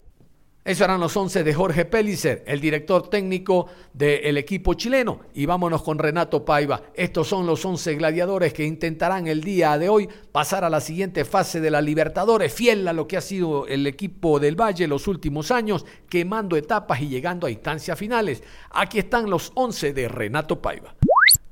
Esos 0.66 0.82
eran 0.82 1.00
los 1.00 1.16
11 1.16 1.44
de 1.44 1.54
Jorge 1.54 1.86
Pellicer, 1.86 2.44
el 2.48 2.60
director 2.60 3.08
técnico 3.08 3.68
del 3.94 4.36
equipo 4.36 4.74
chileno. 4.74 5.20
Y 5.36 5.46
vámonos 5.46 5.84
con 5.84 6.00
Renato 6.00 6.44
Paiva. 6.44 6.82
Estos 6.96 7.28
son 7.28 7.46
los 7.46 7.64
11 7.64 7.94
gladiadores 7.94 8.52
que 8.52 8.66
intentarán 8.66 9.28
el 9.28 9.44
día 9.44 9.78
de 9.78 9.90
hoy 9.90 10.10
pasar 10.32 10.64
a 10.64 10.70
la 10.72 10.82
siguiente 10.82 11.24
fase 11.24 11.62
de 11.62 11.70
la 11.70 11.82
Libertadores, 11.82 12.52
fiel 12.52 12.88
a 12.88 12.94
lo 12.94 13.08
que 13.08 13.16
ha 13.16 13.22
sido 13.22 13.68
el 13.68 13.86
equipo 13.86 14.40
del 14.40 14.60
Valle 14.60 14.88
los 14.88 15.08
últimos 15.08 15.52
años, 15.52 15.86
quemando 16.10 16.58
etapas 16.58 17.00
y 17.00 17.10
llegando 17.10 17.46
a 17.46 17.52
instancias 17.52 18.00
finales. 18.00 18.42
Aquí 18.72 18.98
están 18.98 19.30
los 19.30 19.52
11 19.54 19.94
de 19.94 20.08
Renato 20.08 20.64
Paiva. 20.64 20.96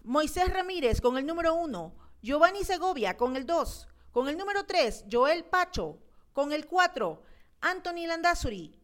Moisés 0.06 0.52
Ramírez 0.52 1.02
con 1.02 1.20
el 1.20 1.28
número 1.28 1.54
1, 1.54 1.94
Giovanni 2.24 2.64
Segovia 2.64 3.16
con 3.16 3.36
el 3.36 3.46
2, 3.46 3.88
con 4.12 4.28
el 4.28 4.40
número 4.40 4.66
3, 4.66 5.06
Joel 5.12 5.44
Pacho, 5.44 6.00
con 6.34 6.52
el 6.52 6.66
4, 6.66 7.22
Anthony 7.62 8.08
Landazuri, 8.08 8.80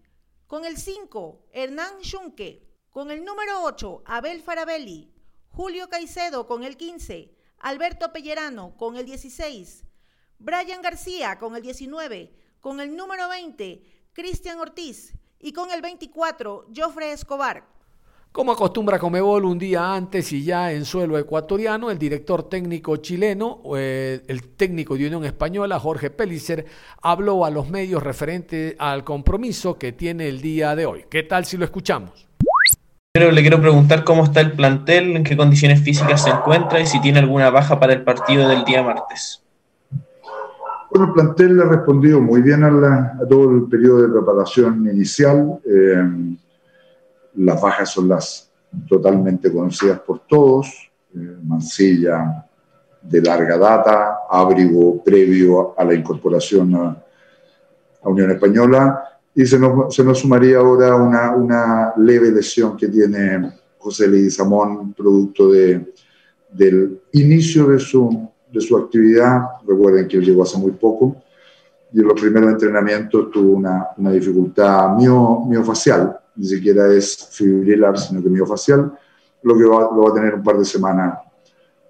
con 0.49 0.65
el 0.65 0.77
5, 0.77 1.45
Hernán 1.53 2.01
Schunke. 2.01 2.67
Con 2.89 3.11
el 3.11 3.23
número 3.23 3.61
8, 3.65 4.01
Abel 4.03 4.41
Farabelli. 4.41 5.13
Julio 5.51 5.87
Caicedo 5.89 6.47
con 6.47 6.63
el 6.63 6.75
15. 6.75 7.31
Alberto 7.59 8.11
Pellerano 8.11 8.75
con 8.75 8.97
el 8.97 9.05
16. 9.05 9.83
Brian 10.39 10.81
García 10.81 11.37
con 11.37 11.55
el 11.55 11.61
19. 11.61 12.33
Con 12.61 12.79
el 12.79 12.95
número 12.95 13.29
20, 13.29 14.09
Cristian 14.11 14.57
Ortiz. 14.59 15.13
Y 15.37 15.53
con 15.53 15.69
el 15.69 15.83
24, 15.83 16.65
Jofre 16.75 17.11
Escobar. 17.11 17.67
Como 18.31 18.51
acostumbra 18.51 18.99
Comebol 18.99 19.43
un 19.43 19.57
día 19.57 19.91
antes 19.91 20.31
y 20.33 20.43
ya 20.43 20.71
en 20.71 20.85
suelo 20.85 21.17
ecuatoriano, 21.17 21.89
el 21.89 21.97
director 21.97 22.47
técnico 22.47 22.97
chileno, 22.97 23.59
eh, 23.75 24.21
el 24.27 24.49
técnico 24.49 24.95
de 24.95 25.07
Unión 25.07 25.25
Española, 25.25 25.79
Jorge 25.79 26.11
Pellicer, 26.11 26.63
habló 27.01 27.43
a 27.43 27.49
los 27.49 27.71
medios 27.71 28.03
referente 28.03 28.75
al 28.77 29.03
compromiso 29.03 29.79
que 29.79 29.93
tiene 29.93 30.29
el 30.29 30.41
día 30.41 30.75
de 30.75 30.85
hoy. 30.85 31.05
¿Qué 31.09 31.23
tal 31.23 31.45
si 31.45 31.57
lo 31.57 31.65
escuchamos? 31.65 32.27
Pero 33.11 33.31
le 33.31 33.41
quiero 33.41 33.59
preguntar 33.59 34.03
cómo 34.03 34.25
está 34.25 34.41
el 34.41 34.51
plantel, 34.51 35.15
en 35.15 35.23
qué 35.23 35.35
condiciones 35.35 35.81
físicas 35.81 36.23
se 36.23 36.29
encuentra 36.29 36.79
y 36.79 36.85
si 36.85 37.01
tiene 37.01 37.17
alguna 37.17 37.49
baja 37.49 37.79
para 37.79 37.93
el 37.93 38.03
partido 38.03 38.47
del 38.47 38.63
día 38.63 38.83
martes. 38.83 39.41
Bueno, 40.91 41.07
el 41.07 41.13
plantel 41.13 41.57
le 41.57 41.63
ha 41.63 41.67
respondido 41.67 42.21
muy 42.21 42.43
bien 42.43 42.63
a, 42.63 42.69
todo 43.27 43.55
el 43.55 43.63
periodo 43.63 44.03
de 44.03 44.09
preparación 44.09 44.87
inicial. 44.87 45.59
Eh, 45.65 46.37
las 47.39 47.61
bajas 47.61 47.89
son 47.89 48.09
las 48.09 48.51
totalmente 48.87 49.51
conocidas 49.51 49.99
por 49.99 50.19
todos. 50.19 50.67
Eh, 51.15 51.37
Mansilla 51.43 52.45
de 53.01 53.21
larga 53.21 53.57
data, 53.57 54.19
abrigo 54.29 55.01
previo 55.01 55.73
a 55.77 55.85
la 55.85 55.93
incorporación 55.93 56.75
a, 56.75 57.03
Unión 58.01 58.31
Española. 58.31 59.03
Y 59.35 59.45
se 59.45 59.59
nos, 59.59 59.93
se 59.93 60.03
nos 60.03 60.19
sumaría 60.19 60.57
ahora 60.57 60.95
una, 60.95 61.35
una, 61.35 61.93
leve 61.97 62.31
lesión 62.31 62.75
que 62.75 62.87
tiene 62.87 63.51
José 63.77 64.07
Leguizamón, 64.07 64.93
producto 64.93 65.51
de, 65.51 65.93
del 66.51 67.01
inicio 67.13 67.67
de 67.67 67.79
su, 67.79 68.29
de 68.51 68.61
su 68.61 68.77
actividad. 68.77 69.41
Recuerden 69.67 70.07
que 70.07 70.17
él 70.17 70.25
llegó 70.25 70.43
hace 70.43 70.57
muy 70.57 70.71
poco 70.71 71.17
y 71.91 71.99
en 71.99 72.07
los 72.07 72.19
primeros 72.19 72.51
entrenamientos 72.51 73.31
tuvo 73.31 73.53
una, 73.53 73.87
una 73.97 74.11
dificultad 74.11 74.95
mio, 74.95 75.41
miofacial 75.45 76.18
ni 76.35 76.45
siquiera 76.45 76.91
es 76.93 77.29
fibrilar, 77.31 77.97
sino 77.97 78.21
que 78.23 78.29
miofacial, 78.29 78.91
lo 79.43 79.57
que 79.57 79.63
va, 79.63 79.81
lo 79.81 80.03
va 80.03 80.11
a 80.11 80.13
tener 80.13 80.35
un 80.35 80.43
par 80.43 80.57
de 80.57 80.65
semanas 80.65 81.19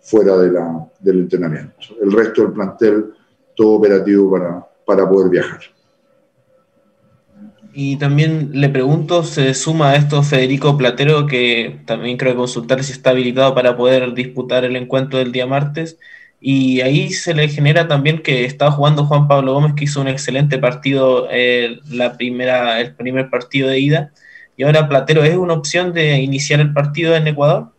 fuera 0.02 0.38
de 0.38 0.52
la, 0.52 0.88
del 1.00 1.20
entrenamiento. 1.20 1.74
El 2.02 2.12
resto 2.12 2.44
del 2.44 2.54
plantel, 2.54 3.14
todo 3.56 3.74
operativo 3.74 4.32
para, 4.32 4.68
para 4.86 5.08
poder 5.08 5.30
viajar. 5.30 5.60
Y 7.74 7.98
también 7.98 8.50
le 8.54 8.70
pregunto, 8.70 9.24
se 9.24 9.54
suma 9.54 9.92
a 9.92 9.96
esto 9.96 10.24
Federico 10.24 10.78
Platero, 10.78 11.28
que 11.28 11.80
también 11.86 12.18
creo 12.18 12.34
que 12.34 12.38
consultar 12.38 12.84
si 12.84 12.92
está 12.92 13.12
habilitado 13.12 13.54
para 13.54 13.78
poder 13.78 14.14
disputar 14.14 14.66
el 14.66 14.76
encuentro 14.76 15.20
del 15.20 15.32
día 15.32 15.46
martes. 15.46 16.00
Y 16.42 16.82
ahí 16.82 17.12
se 17.12 17.34
le 17.34 17.48
genera 17.50 17.88
también 17.88 18.24
que 18.24 18.46
estaba 18.46 18.72
jugando 18.72 19.06
Juan 19.06 19.28
Pablo 19.28 19.54
Gómez, 19.54 19.74
que 19.76 19.84
hizo 19.84 20.02
un 20.02 20.08
excelente 20.08 20.58
partido, 20.58 21.28
eh, 21.30 21.80
la 21.90 22.18
primera, 22.18 22.80
el 22.82 22.96
primer 22.96 23.30
partido 23.30 23.70
de 23.70 23.80
ida. 23.80 24.12
Y 24.60 24.64
ahora 24.66 24.90
Platero, 24.90 25.24
¿es 25.24 25.38
una 25.38 25.54
opción 25.54 25.94
de 25.94 26.18
iniciar 26.18 26.60
el 26.60 26.74
partido 26.74 27.16
en 27.16 27.26
Ecuador? 27.26 27.70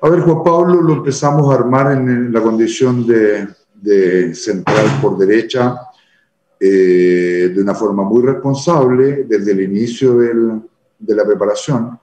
A 0.00 0.08
ver, 0.08 0.22
Juan 0.22 0.42
Pablo 0.42 0.82
lo 0.82 0.94
empezamos 0.94 1.48
a 1.52 1.58
armar 1.60 1.92
en, 1.92 2.32
la 2.32 2.42
condición 2.42 3.06
de, 3.06 4.34
central 4.34 4.86
por 5.00 5.16
derecha 5.16 5.76
eh, 6.58 7.52
de 7.54 7.62
una 7.62 7.76
forma 7.76 8.02
muy 8.02 8.24
responsable 8.24 9.22
desde 9.22 9.52
el 9.52 9.60
inicio 9.60 10.16
de 10.18 11.14
la 11.14 11.24
preparación 11.24 11.96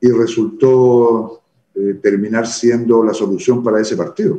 y 0.00 0.08
resultó 0.12 1.42
eh, 1.74 1.94
terminar 2.00 2.46
siendo 2.46 3.02
la 3.02 3.12
solución 3.12 3.60
para 3.60 3.80
ese 3.80 3.96
partido. 3.96 4.38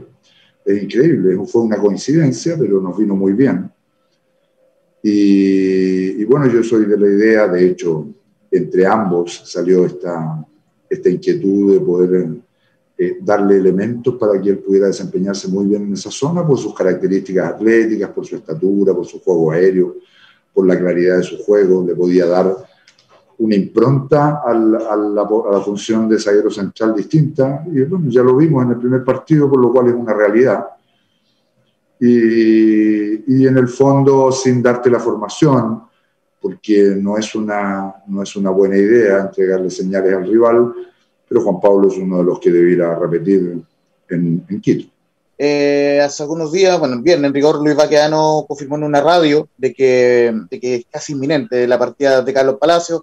Es 0.64 0.82
increíble, 0.82 1.38
fue 1.46 1.64
una 1.64 1.76
coincidencia, 1.76 2.56
pero 2.58 2.80
nos 2.80 2.98
vino 2.98 3.18
muy 3.18 3.34
bien. 3.34 3.70
Y, 5.08 6.26
bueno, 6.26 6.48
yo 6.48 6.64
soy 6.64 6.86
de 6.86 6.98
la 6.98 7.08
idea, 7.08 7.48
de 7.48 7.64
hecho, 7.64 8.08
entre 8.50 8.88
ambos 8.88 9.44
salió 9.46 9.86
esta, 9.86 10.44
esta 10.90 11.10
inquietud 11.12 11.74
de 11.74 11.80
poder 11.80 12.28
eh, 12.98 13.20
darle 13.22 13.58
elementos 13.58 14.16
para 14.16 14.42
que 14.42 14.50
él 14.50 14.58
pudiera 14.58 14.88
desempeñarse 14.88 15.48
muy 15.48 15.68
bien 15.68 15.84
en 15.84 15.94
esa 15.94 16.10
zona 16.10 16.44
por 16.44 16.58
sus 16.58 16.74
características 16.74 17.54
atléticas, 17.54 18.10
por 18.10 18.26
su 18.26 18.38
estatura, 18.38 18.96
por 18.96 19.06
su 19.06 19.20
juego 19.20 19.52
aéreo, 19.52 19.98
por 20.52 20.66
la 20.66 20.76
claridad 20.76 21.18
de 21.18 21.24
su 21.24 21.38
juego, 21.38 21.86
le 21.86 21.94
podía 21.94 22.26
dar 22.26 22.56
una 23.38 23.54
impronta 23.54 24.42
a 24.44 24.56
la, 24.56 24.78
a 24.90 24.96
la, 24.96 25.62
función 25.64 26.10
de 26.10 26.18
zaguero 26.18 26.50
central 26.50 26.96
distinta. 26.96 27.64
Y 27.72 27.84
bueno, 27.84 28.10
ya 28.10 28.24
lo 28.24 28.36
vimos 28.36 28.66
en 28.66 28.72
el 28.72 28.78
primer 28.78 29.04
partido, 29.04 29.52
por 29.52 29.62
lo 29.62 29.72
cual 29.72 29.90
es 29.90 29.94
una 29.94 30.16
realidad 30.16 30.66
y, 32.00 33.46
en 33.48 33.58
el 33.58 33.68
fondo 33.68 34.32
sin 34.32 34.62
darte 34.62 34.90
la 34.90 35.00
formación, 35.00 35.84
porque 36.42 36.96
no 37.00 37.18
es, 37.18 37.34
una, 37.36 37.96
no 38.08 38.22
es 38.22 38.36
una 38.36 38.50
buena 38.50 38.78
idea 38.78 39.22
entregarle 39.22 39.70
señales 39.70 40.14
al 40.14 40.28
rival, 40.28 40.74
pero 41.28 41.42
Juan 41.42 41.60
Pablo 41.60 41.88
es 41.88 41.98
uno 41.98 42.20
de 42.20 42.24
los 42.24 42.40
que 42.40 42.52
debiera 42.52 42.98
repetir 42.98 43.60
en, 44.10 44.46
en 44.48 44.62
Quito. 44.62 44.96
Eh, 45.38 46.00
hace 46.02 46.24
algunos 46.24 46.52
días, 46.52 46.80
bueno, 46.80 47.02
viernes, 47.02 47.28
en 47.28 47.34
rigor, 47.34 47.62
Luis 47.62 47.76
Baqueano 47.76 48.46
confirmó 48.48 48.78
en 48.78 48.84
una 48.84 49.02
radio 49.02 49.50
de 49.58 49.74
que, 49.74 50.34
de 50.50 50.60
que 50.60 50.76
es 50.76 50.86
casi 50.90 51.14
inminente 51.14 51.68
la 51.68 51.78
partida 51.78 52.22
de 52.22 52.34
Carlos 52.34 52.58
Palacios, 52.60 53.02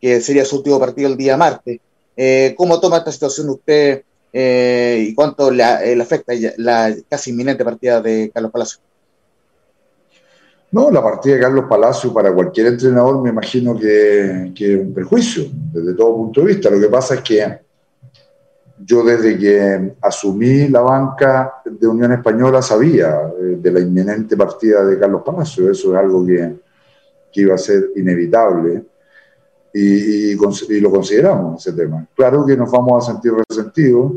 que 0.00 0.20
sería 0.20 0.44
su 0.44 0.56
último 0.56 0.78
partido 0.80 1.08
el 1.08 1.16
día 1.16 1.36
martes. 1.36 1.80
Eh, 2.16 2.54
¿Cómo 2.56 2.80
toma 2.80 2.98
esta 2.98 3.12
situación 3.12 3.50
usted 3.50 4.02
eh, 4.36 5.06
y 5.10 5.14
cuánto 5.14 5.48
le, 5.48 5.62
afecta 5.62 6.32
la 6.56 6.92
casi 7.08 7.30
inminente 7.30 7.64
partida 7.64 8.02
de 8.02 8.32
Carlos 8.34 8.50
Palacio. 8.50 8.80
No, 10.72 10.90
la 10.90 11.00
partida 11.00 11.36
de 11.36 11.40
Carlos 11.40 11.66
Palacio 11.68 12.12
para 12.12 12.34
cualquier 12.34 12.66
entrenador 12.66 13.22
me 13.22 13.30
imagino 13.30 13.78
que, 13.78 14.50
que 14.52 14.74
es 14.74 14.80
un 14.80 14.92
perjuicio 14.92 15.44
desde 15.72 15.94
todo 15.94 16.16
punto 16.16 16.40
de 16.40 16.46
vista. 16.48 16.68
Lo 16.68 16.80
que 16.80 16.88
pasa 16.88 17.14
es 17.14 17.20
que 17.20 17.58
yo 18.84 19.04
desde 19.04 19.38
que 19.38 19.94
asumí 20.02 20.66
la 20.66 20.80
banca 20.80 21.62
de 21.64 21.86
Unión 21.86 22.12
Española 22.12 22.60
sabía 22.60 23.32
eh, 23.40 23.58
de 23.60 23.70
la 23.70 23.78
inminente 23.78 24.36
partida 24.36 24.84
de 24.84 24.98
Carlos 24.98 25.22
Palacio. 25.24 25.70
Eso 25.70 25.92
es 25.92 25.96
algo 25.96 26.26
que, 26.26 26.56
que 27.32 27.40
iba 27.40 27.54
a 27.54 27.58
ser 27.58 27.90
inevitable 27.94 28.82
y, 29.76 30.30
y, 30.30 30.80
lo 30.80 30.90
consideramos 30.90 31.66
ese 31.66 31.76
tema. 31.76 32.06
Claro 32.14 32.46
que 32.46 32.56
nos 32.56 32.70
vamos 32.70 33.02
a 33.02 33.12
sentir 33.12 33.32
resentidos, 33.48 34.12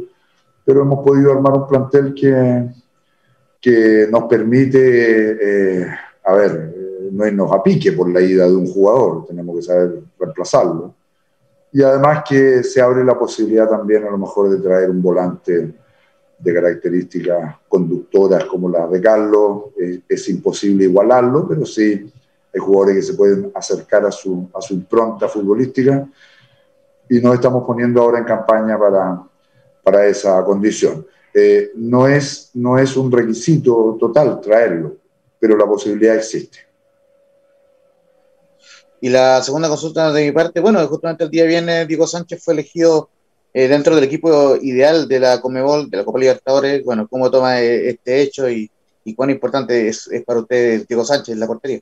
pero 0.63 0.83
hemos 0.83 1.03
podido 1.03 1.31
armar 1.31 1.53
un 1.53 1.67
plantel 1.67 2.13
que, 2.13 2.69
que 3.59 4.07
nos 4.11 4.25
permite, 4.25 5.81
eh, 5.81 5.87
a 6.23 6.33
ver, 6.33 6.73
eh, 6.75 7.09
no 7.11 7.25
irnos 7.25 7.51
a 7.51 7.63
pique 7.63 7.91
por 7.93 8.07
la 8.07 8.21
ida 8.21 8.47
de 8.47 8.55
un 8.55 8.67
jugador, 8.67 9.25
tenemos 9.25 9.55
que 9.55 9.61
saber 9.63 9.99
reemplazarlo. 10.19 10.93
Y 11.71 11.81
además 11.81 12.23
que 12.29 12.63
se 12.63 12.79
abre 12.79 13.03
la 13.03 13.17
posibilidad 13.17 13.67
también 13.67 14.05
a 14.05 14.11
lo 14.11 14.17
mejor 14.19 14.51
de 14.51 14.57
traer 14.59 14.91
un 14.91 15.01
volante 15.01 15.73
de 16.37 16.53
características 16.53 17.55
conductoras 17.67 18.45
como 18.45 18.69
las 18.69 18.91
de 18.91 19.01
Carlos. 19.01 19.63
es 20.07 20.29
imposible 20.29 20.83
igualarlo, 20.83 21.47
pero 21.47 21.65
sí 21.65 22.11
hay 22.53 22.59
jugadores 22.59 22.95
que 22.95 23.01
se 23.01 23.13
pueden 23.13 23.51
acercar 23.53 24.05
a 24.05 24.11
su, 24.11 24.49
a 24.53 24.61
su 24.61 24.73
impronta 24.73 25.27
futbolística 25.27 26.07
y 27.09 27.19
nos 27.19 27.35
estamos 27.35 27.65
poniendo 27.65 28.01
ahora 28.01 28.19
en 28.19 28.25
campaña 28.25 28.77
para, 28.77 29.23
para 29.83 30.05
esa 30.05 30.43
condición. 30.43 31.05
Eh, 31.33 31.71
no, 31.75 32.07
es, 32.07 32.51
no 32.53 32.77
es 32.77 32.97
un 32.97 33.11
requisito 33.11 33.95
total 33.99 34.41
traerlo, 34.41 34.97
pero 35.39 35.55
la 35.55 35.65
posibilidad 35.65 36.15
existe. 36.15 36.59
Y 38.99 39.09
la 39.09 39.43
segunda 39.43 39.69
consulta 39.69 40.11
de 40.11 40.25
mi 40.25 40.31
parte, 40.31 40.59
bueno, 40.59 40.85
justamente 40.87 41.23
el 41.23 41.29
día 41.29 41.45
viernes 41.45 41.87
Diego 41.87 42.07
Sánchez 42.07 42.43
fue 42.43 42.55
elegido 42.55 43.09
eh, 43.53 43.67
dentro 43.67 43.93
del 43.93 44.03
equipo 44.05 44.55
ideal 44.55 45.07
de 45.07 45.19
la 45.19 45.39
Comebol, 45.39 45.89
de 45.89 45.97
la 45.97 46.03
Copa 46.03 46.19
Libertadores. 46.19 46.83
Bueno, 46.83 47.07
¿cómo 47.07 47.29
toma 47.29 47.61
eh, 47.61 47.89
este 47.89 48.21
hecho 48.21 48.49
y, 48.49 48.71
y 49.03 49.13
cuán 49.13 49.29
importante 49.29 49.87
es, 49.87 50.07
es, 50.07 50.23
para 50.25 50.39
usted 50.39 50.85
Diego 50.87 51.05
Sánchez 51.05 51.33
en 51.33 51.39
la 51.39 51.47
portería? 51.47 51.81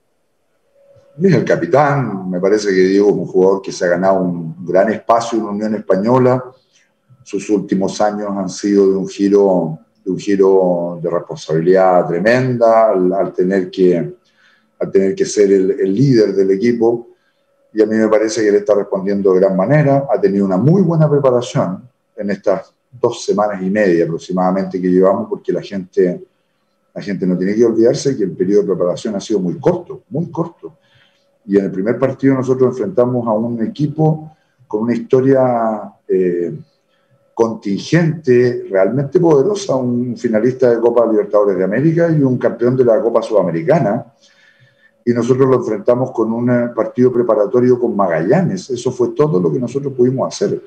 El 1.24 1.45
capitán, 1.45 2.29
me 2.29 2.39
parece 2.39 2.69
que 2.69 2.81
Diego 2.81 3.10
es 3.10 3.15
un 3.15 3.25
jugador 3.25 3.62
que 3.62 3.72
se 3.72 3.86
ha 3.86 3.89
ganado 3.89 4.22
un 4.22 4.65
gran 4.65 4.91
espacio 4.91 5.39
en 5.39 5.45
la 5.45 5.51
Unión 5.51 5.75
Española. 5.75 6.43
Sus 7.24 7.50
últimos 7.50 8.00
años 8.01 8.29
han 8.36 8.50
sido 8.50 8.89
de 8.89 8.98
un 8.98 9.07
giro 9.07 9.79
de, 10.03 10.12
un 10.12 10.19
giro 10.19 11.00
de 11.01 11.10
responsabilidad 11.10 12.05
tremenda 12.07 12.91
al, 12.91 13.34
tener, 13.34 13.72
que, 13.72 14.13
al 14.79 14.91
tener 14.91 15.15
que 15.15 15.25
ser 15.25 15.51
el, 15.51 15.72
el, 15.72 15.93
líder 15.95 16.36
del 16.36 16.51
equipo. 16.51 17.07
Y 17.74 17.81
a 17.81 17.86
mí 17.86 17.95
me 17.95 18.07
parece 18.07 18.41
que 18.41 18.50
él 18.50 18.55
está 18.55 18.75
respondiendo 18.75 19.34
de 19.34 19.39
gran 19.39 19.55
manera. 19.55 20.07
Ha 20.12 20.19
tenido 20.19 20.45
una 20.45 20.57
muy 20.57 20.81
buena 20.81 21.10
preparación 21.10 21.89
en 22.15 22.29
estas 22.29 22.74
dos 22.91 23.24
semanas 23.24 23.62
y 23.62 23.69
media 23.69 24.03
aproximadamente 24.03 24.81
que 24.81 24.88
llevamos, 24.88 25.27
porque 25.29 25.51
la 25.51 25.62
gente, 25.62 26.24
la 26.93 27.01
gente 27.01 27.25
no 27.25 27.38
tiene 27.38 27.55
que 27.55 27.65
olvidarse 27.65 28.15
que 28.15 28.24
el 28.24 28.31
periodo 28.31 28.62
de 28.62 28.67
preparación 28.67 29.15
ha 29.15 29.19
sido 29.19 29.39
muy 29.39 29.57
corto, 29.60 30.03
muy 30.10 30.29
corto 30.29 30.77
y 31.47 31.57
en 31.57 31.65
el 31.65 31.71
primer 31.71 31.99
partido 31.99 32.35
nosotros 32.35 32.71
enfrentamos 32.71 33.27
a 33.27 33.31
un 33.31 33.63
equipo 33.65 34.35
con 34.67 34.83
una 34.83 34.93
historia 34.93 35.93
eh, 36.07 36.53
contingente 37.33 38.65
realmente 38.69 39.19
poderosa, 39.19 39.75
un 39.75 40.15
finalista 40.17 40.71
de 40.71 40.79
Copa 40.79 41.05
Libertadores 41.05 41.57
de 41.57 41.63
América 41.63 42.09
y 42.09 42.23
un 42.23 42.37
campeón 42.37 42.75
de 42.75 42.85
la 42.85 42.99
Copa 42.99 43.21
Sudamericana. 43.21 44.13
Y 45.03 45.13
nosotros 45.13 45.47
lo 45.47 45.57
enfrentamos 45.57 46.11
con 46.11 46.33
un 46.33 46.73
partido 46.73 47.11
preparatorio 47.11 47.79
con 47.79 47.95
Magallanes. 47.95 48.69
Eso 48.71 48.91
fue 48.91 49.09
todo 49.09 49.39
lo 49.39 49.51
que 49.51 49.59
nosotros 49.59 49.93
pudimos 49.93 50.27
hacer 50.33 50.59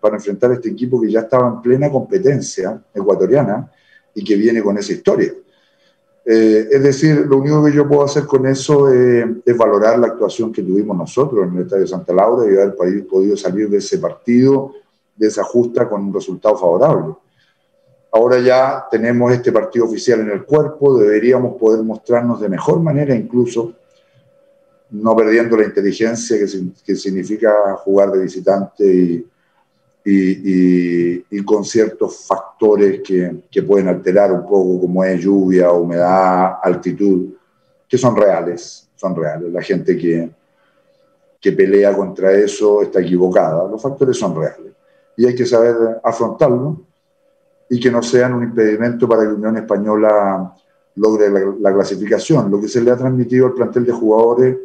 para 0.00 0.16
enfrentar 0.16 0.50
a 0.50 0.54
este 0.54 0.68
equipo 0.68 1.00
que 1.00 1.10
ya 1.10 1.20
estaba 1.20 1.48
en 1.48 1.62
plena 1.62 1.90
competencia 1.90 2.78
ecuatoriana 2.92 3.70
y 4.14 4.22
que 4.22 4.36
viene 4.36 4.62
con 4.62 4.76
esa 4.76 4.92
historia. 4.92 5.32
Eh, 6.28 6.68
es 6.72 6.82
decir, 6.82 7.24
lo 7.28 7.38
único 7.38 7.64
que 7.64 7.72
yo 7.72 7.86
puedo 7.86 8.02
hacer 8.02 8.24
con 8.24 8.44
eso 8.48 8.92
es 8.92 9.56
valorar 9.56 9.96
la 9.96 10.08
actuación 10.08 10.52
que 10.52 10.60
tuvimos 10.60 10.96
nosotros 10.96 11.46
en 11.46 11.54
el 11.54 11.62
Estadio 11.62 11.86
Santa 11.86 12.12
Laura 12.12 12.50
y 12.50 12.56
haber 12.56 12.74
podido 13.06 13.36
salir 13.36 13.70
de 13.70 13.78
ese 13.78 13.98
partido, 13.98 14.72
de 15.14 15.28
esa 15.28 15.44
justa, 15.44 15.88
con 15.88 16.02
un 16.02 16.12
resultado 16.12 16.56
favorable. 16.56 17.14
Ahora 18.10 18.40
ya 18.40 18.86
tenemos 18.90 19.32
este 19.32 19.52
partido 19.52 19.84
oficial 19.84 20.18
en 20.20 20.30
el 20.30 20.44
cuerpo, 20.44 20.98
deberíamos 20.98 21.56
poder 21.60 21.84
mostrarnos 21.84 22.40
de 22.40 22.48
mejor 22.48 22.80
manera 22.80 23.14
incluso, 23.14 23.74
no 24.90 25.14
perdiendo 25.14 25.56
la 25.56 25.64
inteligencia 25.64 26.36
que, 26.38 26.46
que 26.84 26.96
significa 26.96 27.74
jugar 27.84 28.10
de 28.10 28.18
visitante 28.18 28.84
y, 28.84 29.26
y, 30.08 31.42
con 31.44 31.64
ciertos 31.64 32.26
factores 32.26 33.00
que, 33.02 33.42
que, 33.50 33.62
pueden 33.62 33.88
alterar 33.88 34.30
un 34.32 34.42
poco, 34.42 34.80
como 34.82 35.02
es 35.04 35.20
lluvia, 35.20 35.72
humedad, 35.72 36.58
altitud, 36.62 37.30
que 37.88 37.98
son 37.98 38.14
reales, 38.14 38.88
son 38.94 39.16
reales. 39.16 39.52
La 39.52 39.62
gente 39.62 39.96
que, 39.96 40.30
que 41.40 41.52
pelea 41.52 41.96
contra 41.96 42.32
eso 42.32 42.82
está 42.82 43.00
equivocada. 43.00 43.68
Los 43.68 43.82
factores 43.82 44.16
son 44.16 44.36
reales 44.36 44.72
y 45.16 45.26
hay 45.26 45.34
que 45.34 45.46
saber 45.46 45.74
afrontarlo 46.04 46.82
y 47.68 47.80
que 47.80 47.90
no 47.90 48.02
sean 48.02 48.34
un 48.34 48.44
impedimento 48.44 49.08
para 49.08 49.22
que 49.22 49.28
la 49.28 49.34
Unión 49.34 49.56
Española 49.56 50.54
logre 50.94 51.30
la, 51.30 51.54
la, 51.58 51.74
clasificación. 51.74 52.48
Lo 52.48 52.60
que 52.60 52.68
se 52.68 52.80
le 52.80 52.92
ha 52.92 52.96
transmitido 52.96 53.46
al 53.46 53.54
plantel 53.54 53.84
de 53.84 53.92
jugadores 53.92 54.56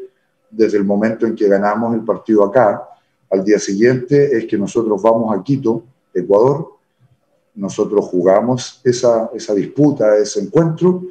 desde 0.52 0.78
el 0.78 0.84
momento 0.84 1.26
en 1.26 1.36
que 1.36 1.48
ganamos 1.48 1.96
el 1.96 2.02
partido 2.02 2.44
acá 2.44 2.91
al 3.32 3.44
día 3.44 3.60
siguiente 3.60 4.38
es 4.38 4.46
que 4.46 4.58
nosotros 4.58 5.02
vamos 5.02 5.36
a 5.36 5.42
Quito, 5.44 5.84
Ecuador, 6.14 6.68
nosotros 7.56 8.06
jugamos 8.06 8.82
esa, 8.84 9.30
esa 9.34 9.54
disputa, 9.54 10.18
ese 10.18 10.42
encuentro, 10.42 11.04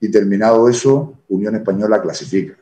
y 0.00 0.10
terminado 0.10 0.68
eso, 0.68 1.14
Unión 1.28 1.54
Española 1.54 2.02
clasifica. 2.02 2.54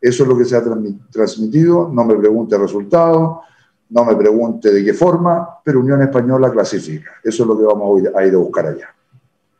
Eso 0.00 0.22
es 0.22 0.28
lo 0.28 0.38
que 0.38 0.44
se 0.44 0.56
ha 0.56 0.62
transmitido, 1.10 1.90
no 1.92 2.04
me 2.04 2.14
pregunte 2.16 2.54
el 2.54 2.62
resultado, 2.62 3.42
no 3.90 4.04
me 4.04 4.16
pregunte 4.16 4.72
de 4.72 4.84
qué 4.84 4.94
forma, 4.94 5.60
pero 5.64 5.80
Unión 5.80 6.02
Española 6.02 6.50
clasifica. 6.50 7.10
Eso 7.22 7.42
es 7.42 7.48
lo 7.48 7.58
que 7.58 7.64
vamos 7.64 8.02
a 8.14 8.26
ir 8.26 8.34
a 8.34 8.38
buscar 8.38 8.66
allá. 8.66 8.94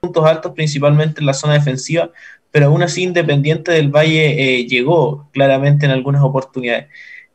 Puntos 0.01 0.25
altos 0.25 0.53
principalmente 0.53 1.21
en 1.21 1.27
la 1.27 1.35
zona 1.35 1.55
defensiva, 1.55 2.11
pero 2.51 2.67
aún 2.67 2.83
así 2.83 3.03
Independiente 3.03 3.73
del 3.73 3.91
Valle 3.91 4.61
eh, 4.61 4.67
llegó 4.67 5.29
claramente 5.33 5.87
en 5.87 5.93
algunas 5.93 6.23
oportunidades. 6.23 6.87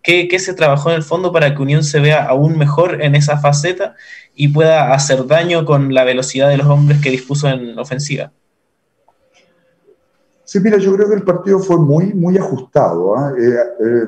¿Qué, 0.04 0.38
se 0.38 0.54
trabajó 0.54 0.90
en 0.90 0.98
el 0.98 1.04
fondo 1.04 1.32
para 1.32 1.56
que 1.56 1.62
Unión 1.62 1.82
se 1.82 2.02
vea 2.02 2.26
aún 2.26 2.58
mejor 2.58 3.02
en 3.02 3.16
esa 3.16 3.38
faceta 3.38 3.96
y 4.36 4.50
pueda 4.50 4.94
hacer 4.94 5.26
daño 5.26 5.64
con 5.64 5.94
la 5.94 6.04
velocidad 6.04 6.50
de 6.50 6.58
los 6.58 6.68
hombres 6.68 7.02
que 7.02 7.10
dispuso 7.10 7.48
en 7.48 7.80
ofensiva? 7.80 8.34
Sí, 10.44 10.60
mira, 10.60 10.78
yo 10.78 10.94
creo 10.94 11.08
que 11.08 11.16
el 11.16 11.24
partido 11.24 11.58
fue 11.60 11.78
muy, 11.78 12.14
muy 12.14 12.38
ajustado. 12.38 13.16
¿ah? 13.16 13.34
Eh, 13.40 13.54
eh, 13.80 14.08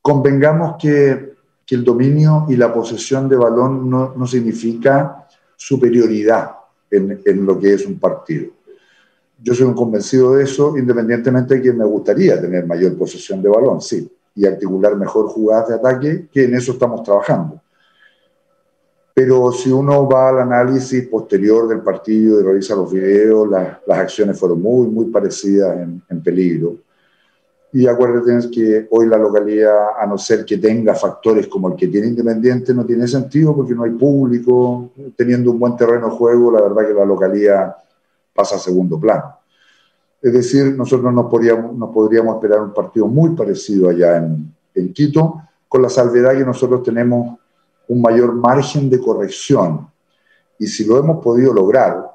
convengamos 0.00 0.76
que, 0.80 1.34
el 1.68 1.82
dominio 1.82 2.46
y 2.48 2.54
la 2.54 2.72
posesión 2.72 3.28
de 3.28 3.34
balón 3.34 3.90
no, 3.90 4.14
no 4.16 4.24
significa 4.24 5.26
superioridad 5.56 6.52
en, 6.88 7.20
en, 7.26 7.44
lo 7.44 7.58
que 7.58 7.74
es 7.74 7.84
un 7.84 7.98
partido. 7.98 8.52
Yo 9.42 9.52
soy 9.52 9.66
un 9.66 9.74
convencido 9.74 10.36
de 10.36 10.44
eso, 10.44 10.78
independientemente 10.78 11.56
de 11.56 11.62
que 11.62 11.72
me 11.72 11.84
gustaría 11.84 12.40
tener 12.40 12.64
mayor 12.66 12.96
posesión 12.96 13.42
de 13.42 13.48
balón, 13.48 13.80
sí 13.80 14.08
y 14.36 14.46
articular 14.46 14.94
mejor 14.96 15.26
jugadas 15.26 15.68
de 15.68 15.74
ataque, 15.74 16.28
que 16.30 16.44
en 16.44 16.54
eso 16.54 16.72
estamos 16.72 17.02
trabajando. 17.02 17.60
Pero 19.14 19.50
si 19.50 19.72
uno 19.72 20.06
va 20.06 20.28
al 20.28 20.40
análisis 20.40 21.08
posterior 21.08 21.66
del 21.66 21.80
partido 21.80 22.38
y 22.38 22.44
revisa 22.44 22.76
los 22.76 22.92
videos, 22.92 23.48
las 23.50 23.98
acciones 23.98 24.38
fueron 24.38 24.60
muy, 24.60 24.86
muy 24.88 25.06
parecidas 25.06 25.74
en, 25.78 26.02
en 26.08 26.22
peligro. 26.22 26.76
Y 27.72 27.86
acuérdate 27.86 28.50
que 28.50 28.86
hoy 28.90 29.06
la 29.06 29.16
localidad, 29.16 29.88
a 29.98 30.06
no 30.06 30.16
ser 30.18 30.44
que 30.44 30.58
tenga 30.58 30.94
factores 30.94 31.46
como 31.46 31.68
el 31.68 31.76
que 31.76 31.88
tiene 31.88 32.08
Independiente, 32.08 32.72
no 32.72 32.84
tiene 32.84 33.08
sentido 33.08 33.54
porque 33.56 33.74
no 33.74 33.84
hay 33.84 33.90
público. 33.90 34.90
Teniendo 35.16 35.50
un 35.50 35.58
buen 35.58 35.76
terreno 35.76 36.10
de 36.10 36.16
juego, 36.16 36.52
la 36.52 36.60
verdad 36.60 36.86
que 36.86 36.94
la 36.94 37.04
localidad 37.04 37.76
pasa 38.34 38.56
a 38.56 38.58
segundo 38.58 39.00
plano. 39.00 39.35
Es 40.26 40.32
decir, 40.32 40.74
nosotros 40.76 41.14
nos 41.14 41.26
podríamos, 41.26 41.72
nos 41.78 41.90
podríamos 41.90 42.34
esperar 42.34 42.60
un 42.60 42.74
partido 42.74 43.06
muy 43.06 43.36
parecido 43.36 43.90
allá 43.90 44.16
en, 44.16 44.92
Quito, 44.92 45.40
con 45.68 45.80
la 45.80 45.88
salvedad 45.88 46.36
que 46.36 46.44
nosotros 46.44 46.82
tenemos 46.82 47.38
un 47.86 48.02
mayor 48.02 48.34
margen 48.34 48.90
de 48.90 48.98
corrección. 48.98 49.88
Y 50.58 50.66
si 50.66 50.84
lo 50.84 50.98
hemos 50.98 51.22
podido 51.22 51.54
lograr 51.54 52.10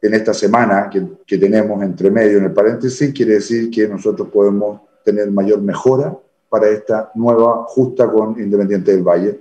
en 0.00 0.14
esta 0.14 0.32
semana 0.32 0.88
que, 0.88 1.04
que, 1.26 1.36
tenemos 1.36 1.82
entre 1.82 2.12
medio 2.12 2.38
en 2.38 2.44
el 2.44 2.52
paréntesis, 2.52 3.12
quiere 3.12 3.34
decir 3.34 3.72
que 3.72 3.88
nosotros 3.88 4.28
podemos 4.28 4.80
tener 5.04 5.28
mayor 5.32 5.60
mejora 5.60 6.16
para 6.48 6.68
esta 6.68 7.10
nueva 7.16 7.64
justa 7.66 8.08
con 8.08 8.40
Independiente 8.40 8.92
del 8.92 9.02
Valle. 9.02 9.40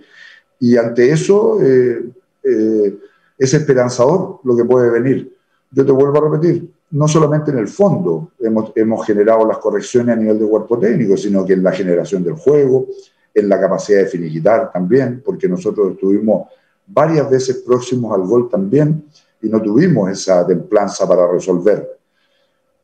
Y 0.59 0.75
ante 0.75 1.11
eso 1.11 1.61
eh, 1.61 2.03
eh, 2.41 2.97
es 3.37 3.53
esperanzador 3.53 4.39
lo 4.43 4.57
que 4.57 4.65
puede 4.65 4.89
venir. 4.89 5.37
Yo 5.69 5.85
te 5.85 5.91
vuelvo 5.91 6.17
a 6.17 6.31
repetir, 6.31 6.67
no 6.91 7.07
solamente 7.07 7.51
en 7.51 7.57
el 7.57 7.67
fondo, 7.67 8.31
hemos, 8.39 8.71
hemos 8.75 9.05
generado 9.05 9.45
las 9.45 9.57
correcciones 9.57 10.15
a 10.15 10.19
nivel 10.19 10.39
de 10.39 10.47
cuerpo 10.47 10.79
técnico, 10.79 11.17
sino 11.17 11.45
que 11.45 11.53
en 11.53 11.63
la 11.63 11.71
generación 11.71 12.23
del 12.23 12.33
juego, 12.33 12.87
en 13.33 13.49
la 13.49 13.59
capacidad 13.59 13.99
de 13.99 14.07
finiquitar 14.07 14.71
también, 14.71 15.21
porque 15.23 15.49
nosotros 15.49 15.91
estuvimos 15.91 16.47
varias 16.87 17.29
veces 17.29 17.57
próximos 17.57 18.13
al 18.15 18.25
gol 18.25 18.49
también 18.49 19.05
y 19.41 19.49
no 19.49 19.61
tuvimos 19.61 20.09
esa 20.09 20.47
templanza 20.47 21.07
para 21.07 21.29
resolver. 21.29 21.97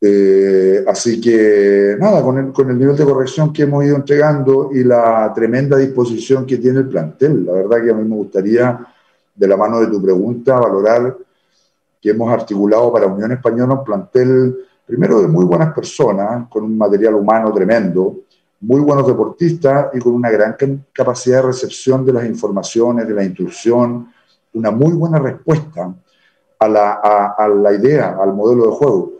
Eh, 0.05 0.83
así 0.85 1.21
que 1.21 1.95
nada, 1.97 2.21
con 2.21 2.37
el, 2.37 2.51
con 2.51 2.69
el 2.69 2.77
nivel 2.77 2.97
de 2.97 3.05
corrección 3.05 3.53
que 3.53 3.63
hemos 3.63 3.85
ido 3.85 3.95
entregando 3.95 4.69
y 4.73 4.83
la 4.83 5.31
tremenda 5.33 5.77
disposición 5.77 6.45
que 6.45 6.57
tiene 6.57 6.79
el 6.79 6.89
plantel, 6.89 7.45
la 7.45 7.53
verdad 7.53 7.81
que 7.81 7.91
a 7.91 7.93
mí 7.93 8.07
me 8.07 8.15
gustaría, 8.17 8.85
de 9.33 9.47
la 9.47 9.55
mano 9.55 9.79
de 9.79 9.87
tu 9.87 10.01
pregunta, 10.01 10.59
valorar 10.59 11.17
que 12.03 12.09
hemos 12.09 12.29
articulado 12.33 12.91
para 12.91 13.07
Unión 13.07 13.31
Española 13.31 13.75
un 13.75 13.83
plantel, 13.85 14.57
primero 14.85 15.21
de 15.21 15.29
muy 15.29 15.45
buenas 15.45 15.73
personas, 15.73 16.49
con 16.49 16.65
un 16.65 16.77
material 16.77 17.15
humano 17.15 17.53
tremendo, 17.53 18.17
muy 18.59 18.81
buenos 18.81 19.07
deportistas 19.07 19.87
y 19.93 19.99
con 19.99 20.13
una 20.13 20.29
gran 20.29 20.57
capacidad 20.91 21.37
de 21.37 21.47
recepción 21.47 22.05
de 22.05 22.11
las 22.11 22.25
informaciones, 22.25 23.07
de 23.07 23.13
la 23.13 23.23
instrucción, 23.23 24.09
una 24.53 24.69
muy 24.69 24.91
buena 24.91 25.17
respuesta 25.17 25.95
a 26.59 26.67
la, 26.67 26.91
a 27.37 27.47
la 27.47 27.73
idea, 27.73 28.17
al 28.21 28.33
modelo 28.33 28.65
de 28.65 28.71
juego. 28.71 29.13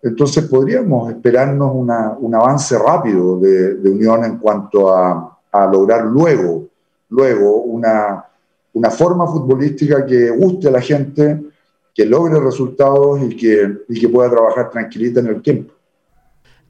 Entonces 0.00 0.44
podríamos 0.44 1.10
esperarnos 1.10 1.72
un 1.74 2.34
avance 2.34 2.78
rápido 2.78 3.40
de, 3.40 3.90
Unión 3.90 4.24
en 4.24 4.38
cuanto 4.38 4.94
a, 4.94 5.36
lograr 5.70 6.04
luego, 6.04 6.68
luego 7.08 7.56
una, 7.62 8.24
una, 8.72 8.90
forma 8.90 9.26
futbolística 9.26 10.06
que 10.06 10.30
guste 10.30 10.68
a 10.68 10.70
la 10.70 10.80
gente, 10.80 11.42
que 11.94 12.04
logre 12.04 12.40
resultados 12.40 13.20
y 13.22 13.36
que, 13.36 13.78
y 13.88 14.00
que 14.00 14.08
pueda 14.08 14.30
trabajar 14.30 14.70
tranquilita 14.70 15.20
en 15.20 15.26
el 15.26 15.42
tiempo. 15.42 15.74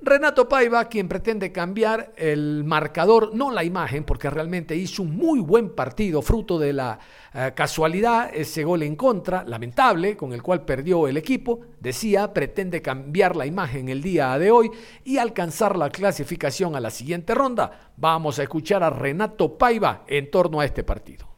Renato 0.02 0.48
Paiva, 0.48 0.86
quien 0.86 1.08
pretende 1.08 1.52
cambiar 1.52 2.14
el 2.16 2.64
marcador, 2.64 3.34
no 3.34 3.50
la 3.50 3.64
imagen, 3.64 4.04
porque 4.04 4.30
realmente 4.30 4.74
hizo 4.74 5.02
un 5.02 5.14
muy 5.14 5.40
buen 5.40 5.70
partido, 5.70 6.22
fruto 6.22 6.58
de 6.58 6.72
la 6.72 6.98
eh, 7.34 7.52
casualidad, 7.54 8.30
ese 8.32 8.64
gol 8.64 8.82
en 8.82 8.96
contra, 8.96 9.44
lamentable, 9.44 10.16
con 10.16 10.32
el 10.32 10.42
cual 10.42 10.64
perdió 10.64 11.06
el 11.06 11.18
equipo, 11.18 11.60
decía, 11.80 12.32
pretende 12.32 12.80
cambiar 12.80 13.36
la 13.36 13.44
imagen 13.44 13.90
el 13.90 14.00
día 14.00 14.38
de 14.38 14.50
hoy 14.50 14.70
y 15.04 15.18
alcanzar 15.18 15.76
la 15.76 15.90
clasificación 15.90 16.74
a 16.74 16.80
la 16.80 16.90
siguiente 16.90 17.34
ronda. 17.34 17.92
Vamos 17.98 18.38
a 18.38 18.44
escuchar 18.44 18.82
a 18.82 18.88
Renato 18.88 19.58
Paiva 19.58 20.04
en 20.06 20.30
torno 20.30 20.60
a 20.60 20.64
este 20.64 20.82
partido. 20.82 21.28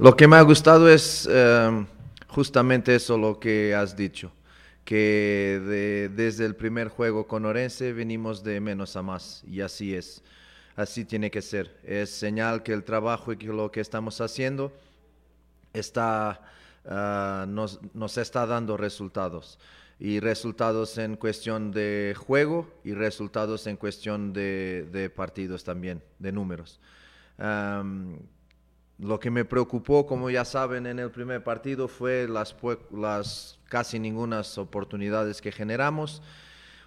Lo 0.00 0.16
que 0.16 0.26
me 0.26 0.34
ha 0.34 0.42
gustado 0.42 0.88
es 0.88 1.28
eh, 1.30 1.86
justamente 2.30 2.94
eso 2.94 3.18
lo 3.18 3.38
que 3.38 3.74
has 3.74 3.96
dicho 3.96 4.32
que 4.84 6.10
desde 6.16 6.46
el 6.46 6.56
primer 6.56 6.88
juego 6.88 7.28
con 7.28 7.44
Orense 7.44 7.92
venimos 7.92 8.42
de 8.42 8.60
menos 8.60 8.96
a 8.96 9.02
más 9.02 9.44
y 9.46 9.60
así 9.60 9.94
es, 9.94 10.22
así 10.74 11.04
tiene 11.04 11.30
que 11.30 11.42
ser. 11.42 11.78
Es 11.84 12.10
señal 12.10 12.64
que 12.64 12.72
el 12.72 12.82
trabajo 12.82 13.32
y 13.32 13.36
que 13.36 13.46
lo 13.46 13.70
que 13.70 13.80
estamos 13.80 14.20
haciendo 14.20 14.72
está, 15.72 16.40
ah, 16.86 17.46
nos, 17.48 17.78
está 18.18 18.46
dando 18.46 18.76
resultados 18.76 19.60
y 20.00 20.18
resultados 20.18 20.98
en 20.98 21.16
cuestión 21.16 21.70
de 21.70 22.16
juego 22.18 22.66
y 22.82 22.94
resultados 22.94 23.68
en 23.68 23.76
cuestión 23.76 24.32
de 24.32 25.12
partidos 25.14 25.62
también, 25.62 26.02
de 26.18 26.32
números. 26.32 26.80
Lo 29.00 29.18
que 29.18 29.30
me 29.30 29.46
preocupó, 29.46 30.06
como 30.06 30.28
ya 30.28 30.44
saben, 30.44 30.86
en 30.86 30.98
el 30.98 31.10
primer 31.10 31.42
partido 31.42 31.88
fue 31.88 32.28
las, 32.28 33.58
casi 33.68 33.98
ninguna 33.98 34.42
oportunidades 34.58 35.40
que 35.40 35.52
generamos, 35.52 36.20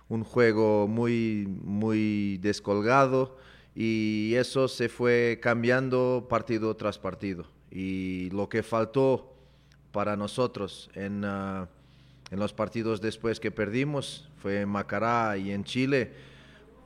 un 0.09 0.23
juego 0.23 0.87
muy, 0.87 1.47
muy 1.63 2.37
descolgado 2.37 3.37
y 3.73 4.33
eso 4.35 4.67
se 4.67 4.89
fue 4.89 5.39
cambiando 5.41 6.27
partido 6.29 6.75
tras 6.75 6.99
partido. 6.99 7.47
Y 7.71 8.29
lo 8.29 8.47
que 8.47 8.61
faltó 8.61 9.33
para 9.91 10.15
nosotros 10.15 10.91
en, 10.93 11.25
ah, 11.25 11.67
en 12.29 12.39
los 12.39 12.53
partidos 12.53 13.01
después 13.01 13.39
que 13.39 13.49
perdimos 13.49 14.29
fue 14.37 14.61
en 14.61 14.69
Macará 14.69 15.35
y 15.37 15.51
en 15.51 15.63
Chile 15.63 16.13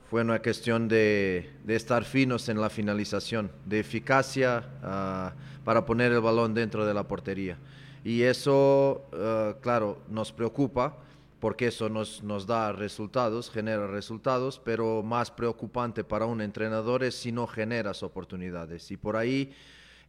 fue 0.09 0.21
una 0.21 0.41
cuestión 0.41 0.87
de, 0.87 1.49
estar 1.67 2.05
finos 2.05 2.47
en 2.47 2.61
la 2.61 2.69
finalización, 2.69 3.51
de 3.65 3.79
eficacia 3.79 4.63
ah, 4.81 5.33
para 5.65 5.85
poner 5.85 6.13
el 6.13 6.21
balón 6.21 6.53
dentro 6.53 6.85
de 6.85 6.93
la 6.93 7.07
portería. 7.07 7.57
Y 8.03 8.21
eso, 8.21 9.05
ah, 9.13 9.55
claro, 9.61 10.01
nos 10.09 10.31
preocupa 10.31 10.97
porque 11.41 11.67
eso 11.67 11.89
nos, 11.89 12.23
nos 12.23 12.47
da 12.47 12.71
resultados, 12.71 13.51
genera 13.51 13.85
resultados, 13.85 14.59
pero 14.63 15.03
más 15.03 15.29
preocupante 15.29 16.03
para 16.03 16.25
un 16.25 16.41
entrenador 16.41 17.03
es 17.03 17.15
si 17.15 17.31
no 17.31 17.45
generas 17.45 18.01
oportunidades. 18.01 18.89
Y 18.91 18.97
por 18.97 19.17
ahí 19.17 19.53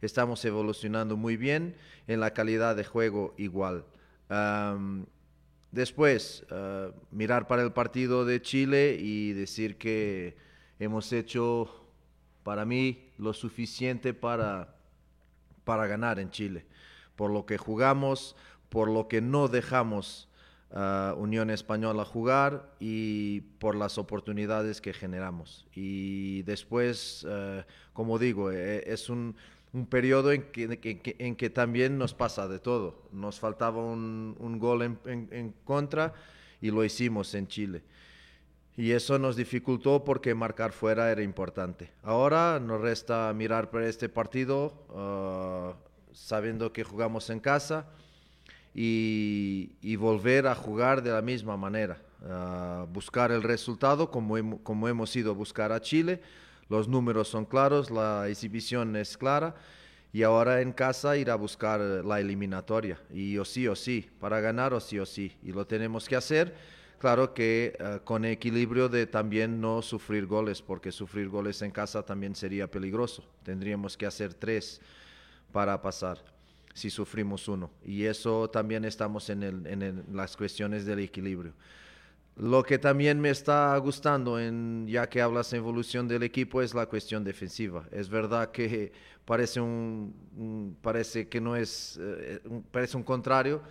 estamos 0.01 0.43
evolucionando 0.45 1.17
muy 1.17 1.35
bien 1.35 1.75
en 2.07 2.19
la 2.21 2.33
calidad 2.33 2.75
de 2.75 2.85
juego 2.85 3.33
igual. 3.37 3.83
Después, 5.71 6.43
eh, 6.49 6.91
mirar 7.11 7.47
para 7.47 7.61
el 7.61 7.71
partido 7.71 8.25
de 8.25 8.41
Chile 8.41 8.97
y 8.99 9.33
decir 9.33 9.77
que 9.77 10.35
hemos 10.79 11.13
hecho, 11.13 11.85
para 12.43 12.65
mí, 12.65 13.11
lo 13.17 13.33
suficiente 13.33 14.13
para, 14.15 14.75
para 15.65 15.85
ganar 15.85 16.19
en 16.19 16.31
Chile. 16.31 16.65
Por 17.15 17.29
lo 17.29 17.45
que 17.45 17.57
jugamos, 17.57 18.35
por 18.69 18.89
lo 18.89 19.07
que 19.07 19.21
no 19.21 19.47
dejamos 19.47 20.27
a 20.71 21.13
eh, 21.15 21.19
Unión 21.19 21.51
Española 21.51 22.03
jugar 22.03 22.75
y 22.79 23.41
por 23.59 23.75
las 23.75 23.99
oportunidades 23.99 24.81
que 24.81 24.93
generamos. 24.93 25.67
Y 25.75 26.41
después, 26.43 27.27
eh, 27.29 27.63
como 27.93 28.17
digo, 28.17 28.49
es 28.49 29.07
un 29.09 29.35
un 29.73 29.85
periodo 29.85 30.31
en 30.31 30.43
que, 30.51 31.15
en 31.19 31.35
que, 31.35 31.49
también 31.49 31.97
nos 31.97 32.13
pasa 32.13 32.47
de 32.47 32.59
todo. 32.59 33.03
Nos 33.11 33.39
faltaba 33.39 33.83
un, 33.83 34.35
un 34.39 34.59
gol 34.59 34.81
en, 34.81 34.99
en, 35.05 35.53
contra 35.63 36.13
y 36.59 36.71
lo 36.71 36.83
hicimos 36.83 37.33
en 37.35 37.47
Chile. 37.47 37.83
Y 38.75 38.91
eso 38.91 39.19
nos 39.19 39.35
dificultó 39.35 40.03
porque 40.03 40.33
marcar 40.33 40.71
fuera 40.71 41.11
era 41.11 41.21
importante. 41.21 41.91
Ahora 42.01 42.59
nos 42.59 42.81
resta 42.81 43.31
mirar 43.33 43.69
para 43.69 43.87
este 43.87 44.09
partido 44.09 44.85
ah, 44.95 45.73
sabiendo 46.13 46.73
que 46.73 46.83
jugamos 46.83 47.29
en 47.29 47.39
casa 47.39 47.85
y, 48.73 49.73
y, 49.81 49.95
volver 49.97 50.47
a 50.47 50.55
jugar 50.55 51.03
de 51.03 51.11
la 51.11 51.21
misma 51.21 51.57
manera. 51.57 52.01
Uh, 52.21 52.85
buscar 52.87 53.31
el 53.31 53.43
resultado 53.43 54.11
como, 54.11 54.61
como 54.61 54.89
hemos 54.89 55.15
ido 55.15 55.31
a 55.31 55.33
buscar 55.33 55.71
a 55.71 55.79
Chile 55.79 56.21
los 56.69 56.87
números 56.87 57.27
son 57.27 57.45
claros, 57.45 57.89
la 57.89 58.27
exhibición 58.29 58.95
es 58.95 59.17
clara 59.17 59.55
y 60.13 60.23
ahora 60.23 60.61
en 60.61 60.71
casa 60.71 61.17
ir 61.17 61.29
a 61.29 61.35
buscar 61.35 61.79
la 61.79 62.19
eliminatoria 62.19 62.99
y 63.11 63.37
o 63.37 63.45
sí 63.45 63.67
o 63.67 63.75
sí, 63.75 64.09
para 64.19 64.39
ganar 64.39 64.73
o 64.73 64.79
sí 64.79 64.97
o 64.99 65.05
sí, 65.05 65.35
y 65.43 65.51
lo 65.51 65.65
tenemos 65.67 66.07
que 66.07 66.15
hacer. 66.15 66.55
Claro 66.99 67.33
que 67.33 67.77
uh, 67.79 68.03
con 68.03 68.25
equilibrio 68.25 68.89
de 68.89 69.07
también 69.07 69.61
no 69.61 69.81
sufrir 69.81 70.25
goles, 70.25 70.61
porque 70.61 70.91
sufrir 70.91 71.29
goles 71.29 71.61
en 71.61 71.71
casa 71.71 72.03
también 72.03 72.35
sería 72.35 72.69
peligroso. 72.69 73.23
Tendríamos 73.43 73.95
que 73.95 74.05
hacer 74.05 74.33
tres 74.33 74.81
para 75.53 75.81
pasar 75.81 76.21
si 76.73 76.89
sufrimos 76.89 77.47
uno. 77.47 77.71
Y 77.85 78.03
eso 78.03 78.49
también 78.49 78.83
estamos 78.83 79.29
en 79.29 80.03
las 80.11 80.35
cuestiones 80.35 80.85
del 80.85 80.99
equilibrio. 80.99 81.53
Lo 82.39 82.63
que 82.63 82.79
también 82.79 83.19
me 83.19 83.31
está 83.31 83.75
gustando, 83.79 84.39
en, 84.39 84.87
ya 84.87 85.09
que 85.09 85.21
hablas 85.21 85.51
de 85.51 85.57
evolución 85.57 86.07
del 86.07 86.23
equipo, 86.23 86.61
es 86.61 86.73
la 86.73 86.85
cuestión 86.85 87.21
defensiva. 87.21 87.83
Es 87.91 88.07
verdad 88.07 88.51
que 88.51 88.93
parece 89.25 89.59
un, 89.59 90.77
parece 90.81 91.27
que 91.27 91.41
no 91.41 91.57
es, 91.57 91.99
eh, 92.01 92.39
parece 92.71 92.95
un 92.95 93.03
contrario, 93.03 93.61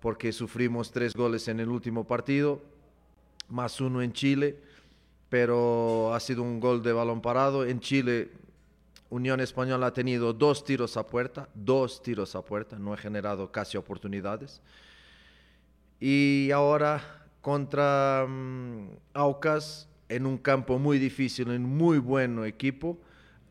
porque 0.00 0.32
sufrimos 0.32 0.90
tres 0.90 1.12
goles 1.12 1.46
en 1.48 1.60
el 1.60 1.68
último 1.68 2.06
partido, 2.06 2.62
más 3.50 3.82
uno 3.82 4.00
en 4.00 4.14
Chile, 4.14 4.56
pero 5.28 6.14
ha 6.14 6.20
sido 6.20 6.42
un 6.42 6.58
gol 6.58 6.82
de 6.82 6.94
balón 6.94 7.20
parado. 7.20 7.66
En 7.66 7.80
Chile, 7.80 8.30
Unión 9.10 9.40
Española 9.40 9.88
ha 9.88 9.92
tenido 9.92 10.32
dos 10.32 10.64
tiros 10.64 10.96
a 10.96 11.06
puerta, 11.06 11.50
dos 11.52 12.02
tiros 12.02 12.34
a 12.34 12.40
puerta, 12.40 12.78
no 12.78 12.94
ha 12.94 12.96
generado 12.96 13.52
casi 13.52 13.76
oportunidades. 13.76 14.62
Y 16.00 16.50
ahora 16.50 17.25
contra 17.46 18.24
um, 18.26 18.88
Aucas 19.14 19.88
en 20.08 20.26
un 20.26 20.36
campo 20.36 20.80
muy 20.80 20.98
difícil, 20.98 21.52
en 21.52 21.62
muy 21.62 21.98
buen 21.98 22.44
equipo. 22.44 22.98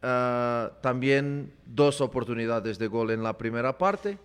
Uh, 0.03 0.67
también 0.81 1.53
dos 1.65 2.01
oportunidades 2.01 2.77
de 2.77 2.87
gol 2.87 3.11
en 3.11 3.23
la 3.23 3.37
primera 3.37 3.77
parte, 3.77 4.17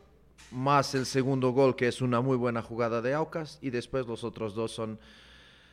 más 0.51 0.97
el 0.97 1.07
segundo 1.07 1.53
gol 1.53 1.77
que 1.77 1.87
es 1.87 2.03
una 2.03 2.21
muy 2.21 2.37
buena 2.37 2.63
jugada 2.63 3.01
de 3.01 3.15
Aucas 3.15 3.61
y 3.63 3.71
después 3.71 4.09
los 4.09 4.25
otros 4.25 4.57
dos 4.57 4.73
son, 4.73 4.99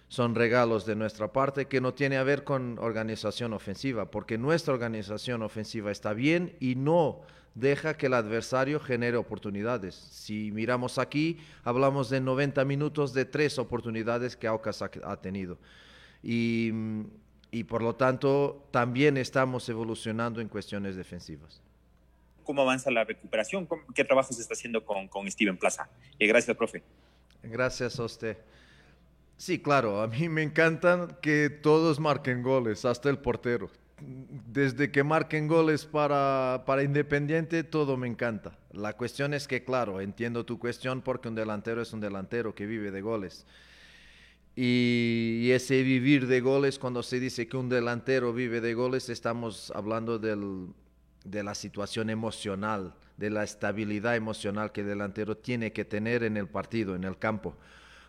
son 0.07 0.35
regalos 0.35 0.85
de 0.85 0.95
nuestra 0.95 1.31
parte 1.33 1.65
que 1.65 1.81
no 1.81 1.93
tiene 1.93 2.17
a 2.17 2.23
ver 2.23 2.43
con 2.43 2.79
organización 2.79 3.53
ofensiva, 3.53 4.09
porque 4.09 4.37
nuestra 4.37 4.73
organización 4.73 5.43
ofensiva 5.43 5.91
está 5.91 6.13
bien 6.13 6.55
y 6.59 6.75
no 6.75 7.21
deja 7.55 7.97
que 7.97 8.05
el 8.05 8.13
adversario 8.13 8.79
genere 8.79 9.17
oportunidades. 9.17 9.95
Si 9.95 10.51
miramos 10.51 10.97
aquí, 10.97 11.39
hablamos 11.63 12.09
de 12.09 12.21
90 12.21 12.63
minutos 12.65 13.13
de 13.13 13.25
tres 13.25 13.57
oportunidades 13.57 14.37
que 14.37 14.47
Aucas 14.47 14.81
ha, 14.81 15.17
tenido. 15.17 15.57
Y, 16.23 16.71
y, 17.51 17.63
por 17.63 17.81
lo 17.81 17.95
tanto, 17.95 18.67
también 18.71 19.17
estamos 19.17 19.67
evolucionando 19.69 20.39
en 20.39 20.47
cuestiones 20.47 20.95
defensivas. 20.95 21.61
¿Cómo 22.43 22.61
avanza 22.61 22.91
la 22.91 23.03
recuperación? 23.03 23.67
¿Qué 23.93 24.05
trabajo 24.05 24.33
se 24.33 24.41
está 24.41 24.53
haciendo 24.53 24.85
con, 24.85 25.07
con 25.07 25.29
Steven 25.29 25.57
Plaza? 25.57 25.89
Eh, 26.17 26.27
gracias, 26.27 26.55
profe. 26.55 26.81
Gracias 27.43 27.99
a 27.99 28.03
usted. 28.03 28.37
Sí, 29.37 29.59
claro, 29.59 30.01
a 30.01 30.07
mí 30.07 30.29
me 30.29 30.41
encantan 30.41 31.15
que 31.21 31.51
todos 31.51 31.99
marquen 31.99 32.41
goles, 32.41 32.85
hasta 32.85 33.09
el 33.11 33.19
portero. 33.19 33.69
Desde 33.99 34.91
que 34.91 35.03
marquen 35.03 35.47
goles 35.47 35.85
para, 35.85 36.63
para 36.65 36.81
Independiente, 36.81 37.63
todo 37.63 37.97
me 37.97 38.07
encanta. 38.07 38.57
La 38.71 38.93
cuestión 38.93 39.35
es 39.35 39.47
que, 39.47 39.63
claro, 39.63 40.01
entiendo 40.01 40.43
tu 40.43 40.57
cuestión 40.57 41.01
porque 41.01 41.27
un 41.27 41.35
delantero 41.35 41.83
es 41.83 41.93
un 41.93 41.99
delantero 41.99 42.55
que 42.55 42.65
vive 42.65 42.89
de 42.89 43.01
goles. 43.01 43.45
Y, 44.55 45.49
ese 45.51 45.83
vivir 45.83 46.25
de 46.25 46.41
goles, 46.41 46.79
cuando 46.79 47.03
se 47.03 47.19
dice 47.19 47.47
que 47.47 47.57
un 47.57 47.69
delantero 47.69 48.33
vive 48.33 48.59
de 48.59 48.73
goles, 48.73 49.07
estamos 49.07 49.71
hablando 49.75 50.17
del, 50.17 50.69
de 51.23 51.43
la 51.43 51.53
situación 51.53 52.09
emocional, 52.09 52.95
de 53.17 53.29
la 53.29 53.43
estabilidad 53.43 54.15
emocional 54.15 54.71
que 54.71 54.81
el 54.81 54.87
delantero 54.87 55.37
tiene 55.37 55.73
que 55.73 55.85
tener 55.85 56.23
en 56.23 56.37
el 56.37 56.47
partido, 56.47 56.95
en 56.95 57.03
el 57.03 57.19
campo 57.19 57.55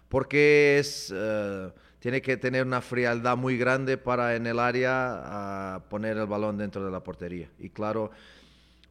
porque 0.09 0.79
es, 0.79 1.12
eh, 1.14 1.71
tiene 1.99 2.23
que 2.23 2.37
tener 2.37 2.66
una 2.66 2.81
frialdad 2.81 3.37
muy 3.37 3.59
grande 3.59 3.99
para 3.99 4.37
en 4.37 4.47
el 4.47 4.59
área 4.59 5.83
poner 5.88 6.16
el 6.16 6.27
balón 6.27 6.57
dentro 6.57 6.85
de 6.85 6.90
la 6.90 7.01
portería. 7.01 7.49
Y 7.59 7.71
claro, 7.71 8.11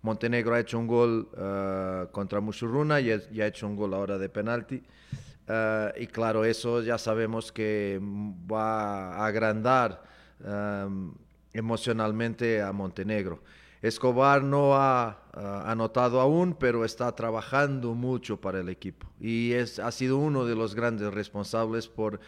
Montenegro 0.01 0.55
ha 0.55 0.59
hecho 0.59 0.77
un 0.79 0.87
gol 0.87 1.29
uh, 1.33 2.11
contra 2.11 2.39
Musurruna 2.39 3.01
y, 3.01 3.11
ha 3.11 3.47
hecho 3.47 3.67
un 3.67 3.75
gol 3.75 3.93
ahora 3.93 4.17
de 4.17 4.29
penalti. 4.29 4.81
Uh, 5.47 5.97
y 5.97 6.07
claro, 6.07 6.45
eso 6.45 6.81
ya 6.81 6.97
sabemos 6.97 7.51
que 7.51 7.99
va 8.01 9.15
a 9.15 9.25
agrandar 9.25 10.03
um, 10.39 11.13
emocionalmente 11.53 12.61
a 12.61 12.71
Montenegro. 12.71 13.41
Escobar 13.81 14.43
no 14.43 14.75
ha 14.75 15.19
anotado 15.65 16.19
aún, 16.19 16.55
pero 16.59 16.83
está 16.83 17.13
trabajando 17.13 17.93
mucho 17.93 18.41
para 18.41 18.59
el 18.59 18.69
equipo. 18.69 19.07
Y 19.19 19.53
es, 19.53 19.79
ha 19.79 19.91
sido 19.91 20.17
uno 20.17 20.45
de 20.45 20.55
los 20.55 20.73
grandes 20.73 21.13
responsables 21.13 21.87
por, 21.87 22.19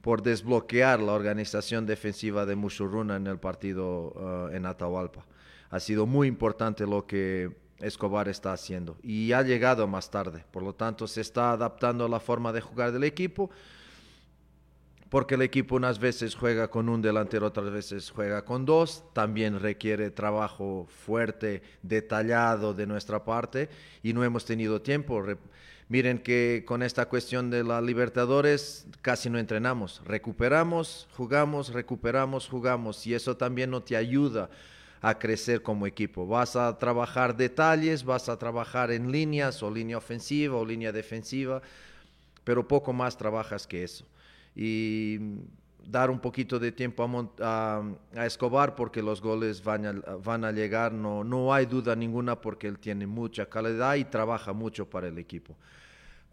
por 0.00 0.22
desbloquear 0.22 1.00
la 1.00 1.12
organización 1.12 1.84
defensiva 1.84 2.46
de 2.46 2.56
Mushuruna 2.56 3.16
en 3.16 3.26
el 3.26 3.38
partido 3.38 4.12
uh, 4.14 4.54
en 4.54 4.64
Atahualpa. 4.64 5.26
Ha 5.70 5.80
sido 5.80 6.06
muy 6.06 6.28
importante 6.28 6.86
lo 6.86 7.06
que 7.06 7.54
Escobar 7.78 8.28
está 8.28 8.54
haciendo 8.54 8.96
y 9.02 9.32
ha 9.32 9.42
llegado 9.42 9.86
más 9.86 10.10
tarde, 10.10 10.46
por 10.50 10.62
lo 10.62 10.74
tanto 10.74 11.06
se 11.06 11.20
está 11.20 11.52
adaptando 11.52 12.06
a 12.06 12.08
la 12.08 12.20
forma 12.20 12.50
de 12.52 12.62
jugar 12.62 12.90
del 12.92 13.04
equipo 13.04 13.50
porque 15.10 15.36
el 15.36 15.42
equipo 15.42 15.76
unas 15.76 15.98
veces 15.98 16.34
juega 16.34 16.68
con 16.68 16.88
un 16.88 17.00
delantero, 17.00 17.46
otras 17.46 17.70
veces 17.70 18.10
juega 18.10 18.44
con 18.44 18.64
dos, 18.64 19.04
también 19.12 19.60
requiere 19.60 20.10
trabajo 20.10 20.86
fuerte, 21.04 21.62
detallado 21.82 22.74
de 22.74 22.86
nuestra 22.86 23.24
parte 23.24 23.68
y 24.02 24.12
no 24.12 24.24
hemos 24.24 24.44
tenido 24.44 24.82
tiempo. 24.82 25.24
miren 25.88 26.18
que 26.18 26.64
con 26.66 26.82
esta 26.82 27.06
cuestión 27.06 27.50
de 27.50 27.62
la 27.62 27.80
Libertadores 27.80 28.86
casi 29.00 29.30
no 29.30 29.38
entrenamos, 29.38 30.02
recuperamos, 30.04 31.06
jugamos, 31.16 31.72
recuperamos, 31.72 32.48
jugamos 32.48 33.06
y 33.06 33.14
eso 33.14 33.36
también 33.36 33.70
no 33.70 33.82
te 33.82 33.96
ayuda 33.96 34.50
a 35.02 35.18
crecer 35.20 35.62
como 35.62 35.86
equipo. 35.86 36.26
Vas 36.26 36.56
a 36.56 36.76
trabajar 36.78 37.36
detalles, 37.36 38.02
vas 38.02 38.28
a 38.28 38.38
trabajar 38.38 38.90
en 38.90 39.12
líneas 39.12 39.62
o 39.62 39.70
línea 39.70 39.98
ofensiva 39.98 40.56
o 40.56 40.64
línea 40.64 40.90
defensiva, 40.90 41.62
pero 42.42 42.66
poco 42.66 42.92
más 42.92 43.16
trabajas 43.16 43.68
que 43.68 43.84
eso 43.84 44.04
y 44.56 45.18
dar 45.86 46.10
un 46.10 46.18
poquito 46.18 46.58
de 46.58 46.72
tiempo 46.72 47.30
a, 47.40 47.82
Escobar 48.24 48.74
porque 48.74 49.02
los 49.02 49.20
goles 49.20 49.62
van 49.62 49.86
a, 49.86 49.92
van 50.16 50.44
a 50.44 50.50
llegar, 50.50 50.92
no, 50.92 51.22
no 51.22 51.52
hay 51.52 51.66
duda 51.66 51.94
ninguna 51.94 52.40
porque 52.40 52.66
él 52.66 52.78
tiene 52.78 53.06
mucha 53.06 53.46
calidad 53.46 53.94
y 53.94 54.04
trabaja 54.04 54.52
mucho 54.52 54.88
para 54.88 55.08
el 55.08 55.18
equipo. 55.18 55.56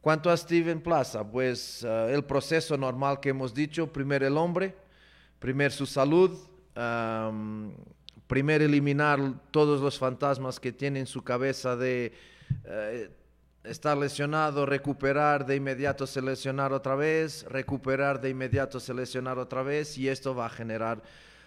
Cuanto 0.02 0.30
a 0.30 0.36
Steven 0.38 0.82
Plaza, 0.82 1.30
pues 1.30 1.84
eh, 1.84 2.14
el 2.14 2.24
proceso 2.24 2.78
normal 2.78 3.20
que 3.20 3.30
hemos 3.30 3.54
dicho, 3.54 3.92
primero 3.92 4.26
el 4.26 4.38
hombre, 4.38 4.76
primero 5.40 5.72
su 5.72 5.86
salud, 5.86 6.38
primero 8.28 8.66
eliminar 8.66 9.20
todos 9.52 9.80
los 9.82 10.00
fantasmas 10.00 10.60
que 10.60 10.72
tiene 10.72 11.00
en 11.00 11.06
su 11.06 11.24
cabeza 11.24 11.76
de... 11.76 12.14
Eh, 12.66 13.12
estar 13.64 13.98
lesionado, 13.98 14.66
recuperar 14.66 15.46
de 15.46 15.56
inmediato, 15.56 16.06
seleccionar 16.06 16.74
otra 16.74 16.96
vez, 16.96 17.46
recuperar 17.50 18.20
de 18.20 18.30
inmediato, 18.30 18.80
seleccionar 18.80 19.40
otra 19.40 19.64
vez 19.64 19.98
y 19.98 20.10
esto 20.10 20.36
va 20.36 20.48
a 20.48 20.50
generar 20.50 21.02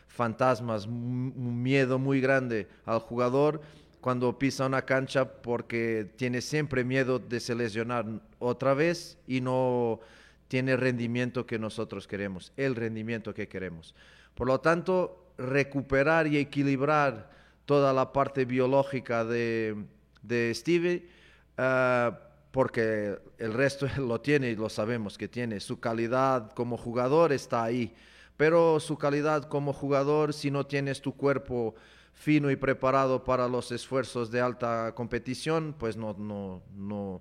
fantasmas, 0.08 0.86
un 0.86 1.62
miedo 1.62 1.98
muy 1.98 2.20
grande 2.20 2.68
al 2.86 3.00
jugador 3.00 3.60
cuando 4.00 4.38
pisa 4.38 4.66
una 4.66 4.82
cancha 4.82 5.24
porque 5.42 6.08
tiene 6.16 6.40
siempre 6.40 6.84
miedo 6.84 7.18
de 7.18 7.40
seleccionar 7.40 8.06
otra 8.38 8.72
vez 8.72 9.18
y 9.26 9.40
no 9.40 10.00
tiene 10.48 10.76
rendimiento 10.76 11.44
que 11.44 11.58
nosotros 11.58 12.06
queremos, 12.06 12.52
el 12.56 12.76
rendimiento 12.76 13.34
que 13.34 13.48
queremos. 13.48 13.94
Por 14.34 14.46
lo 14.46 14.60
tanto, 14.60 15.32
recuperar 15.38 16.28
y 16.28 16.38
equilibrar 16.38 17.30
toda 17.66 17.92
la 17.92 18.12
parte 18.12 18.44
biológica 18.44 19.24
de, 19.24 19.76
de 20.22 20.52
Stevie 20.54 21.15
Ah, 21.56 22.18
porque 22.50 23.18
el 23.38 23.52
resto 23.52 23.86
lo 23.98 24.20
tiene 24.20 24.50
y 24.50 24.56
lo 24.56 24.68
sabemos 24.68 25.18
que 25.18 25.28
tiene. 25.28 25.60
Su 25.60 25.78
calidad 25.78 26.52
como 26.52 26.76
jugador 26.76 27.32
está 27.32 27.62
ahí, 27.62 27.94
pero 28.36 28.80
su 28.80 28.96
calidad 28.96 29.44
como 29.44 29.72
jugador, 29.72 30.32
si 30.32 30.50
no 30.50 30.66
tienes 30.66 31.00
tu 31.00 31.14
cuerpo 31.14 31.74
fino 32.14 32.50
y 32.50 32.56
preparado 32.56 33.24
para 33.24 33.46
los 33.46 33.72
esfuerzos 33.72 34.30
de 34.30 34.40
alta 34.40 34.94
competición, 34.94 35.74
pues 35.78 35.98
no, 35.98 36.14
no, 36.18 36.62
no, 36.74 37.20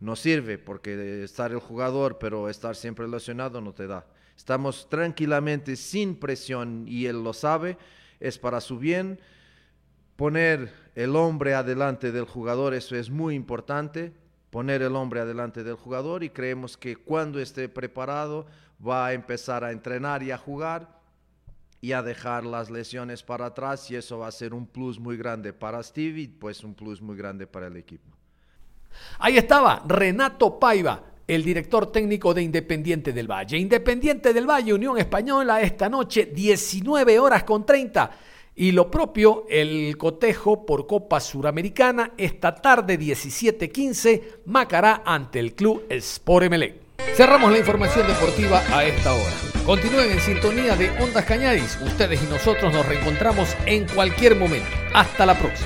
no 0.00 0.16
sirve, 0.16 0.58
porque 0.58 1.24
estar 1.24 1.50
el 1.50 1.58
jugador, 1.58 2.18
pero 2.18 2.50
estar 2.50 2.76
siempre 2.76 3.08
lesionado 3.08 3.62
no 3.62 3.72
te 3.72 3.86
da. 3.86 4.06
Estamos 4.36 4.86
tranquilamente 4.90 5.76
sin 5.76 6.14
presión 6.16 6.84
y 6.86 7.06
él 7.06 7.24
lo 7.24 7.32
sabe, 7.32 7.78
es 8.20 8.38
para 8.38 8.60
su 8.60 8.78
bien 8.78 9.18
poner 10.16 10.72
el 10.94 11.16
hombre 11.16 11.54
adelante 11.54 12.12
del 12.12 12.24
jugador, 12.24 12.74
eso 12.74 12.96
es 12.96 13.10
muy 13.10 13.34
importante, 13.34 14.12
poner 14.50 14.82
el 14.82 14.96
hombre 14.96 15.20
adelante 15.20 15.64
del 15.64 15.76
jugador 15.76 16.22
y 16.22 16.30
creemos 16.30 16.76
que 16.76 16.96
cuando 16.96 17.40
esté 17.40 17.68
preparado 17.68 18.46
va 18.86 19.06
a 19.06 19.12
empezar 19.14 19.64
a 19.64 19.72
entrenar 19.72 20.22
y 20.22 20.30
a 20.30 20.38
jugar 20.38 21.00
y 21.80 21.92
a 21.92 22.02
dejar 22.02 22.44
las 22.44 22.70
lesiones 22.70 23.22
para 23.22 23.46
atrás 23.46 23.90
y 23.90 23.96
eso 23.96 24.18
va 24.18 24.28
a 24.28 24.32
ser 24.32 24.54
un 24.54 24.66
plus 24.66 25.00
muy 25.00 25.16
grande 25.16 25.52
para 25.52 25.82
Steve 25.82 26.20
y 26.20 26.28
pues 26.28 26.62
un 26.62 26.74
plus 26.74 27.00
muy 27.00 27.16
grande 27.16 27.46
para 27.46 27.66
el 27.66 27.76
equipo. 27.76 28.10
Ahí 29.18 29.38
estaba 29.38 29.82
Renato 29.86 30.60
Paiva, 30.60 31.02
el 31.26 31.42
director 31.42 31.90
técnico 31.90 32.34
de 32.34 32.42
Independiente 32.42 33.12
del 33.12 33.30
Valle. 33.30 33.56
Independiente 33.56 34.34
del 34.34 34.46
Valle, 34.46 34.74
Unión 34.74 34.98
Española, 34.98 35.62
esta 35.62 35.88
noche 35.88 36.26
19 36.26 37.18
horas 37.18 37.44
con 37.44 37.64
30 37.64 38.10
y 38.54 38.72
lo 38.72 38.90
propio, 38.90 39.46
el 39.48 39.96
cotejo 39.96 40.66
por 40.66 40.86
Copa 40.86 41.20
Suramericana, 41.20 42.12
esta 42.16 42.54
tarde 42.54 42.98
17:15, 42.98 44.42
Macará 44.46 45.02
ante 45.04 45.38
el 45.38 45.54
club 45.54 45.84
Sport 45.88 46.50
MLE. 46.50 46.80
Cerramos 47.14 47.50
la 47.52 47.58
información 47.58 48.06
deportiva 48.06 48.62
a 48.70 48.84
esta 48.84 49.12
hora. 49.12 49.32
Continúen 49.66 50.10
en 50.10 50.20
sintonía 50.20 50.76
de 50.76 50.90
Ondas 51.00 51.24
Cañadis. 51.24 51.78
Ustedes 51.82 52.22
y 52.22 52.26
nosotros 52.26 52.72
nos 52.72 52.86
reencontramos 52.86 53.56
en 53.66 53.86
cualquier 53.86 54.36
momento. 54.36 54.68
Hasta 54.94 55.26
la 55.26 55.38
próxima. 55.38 55.60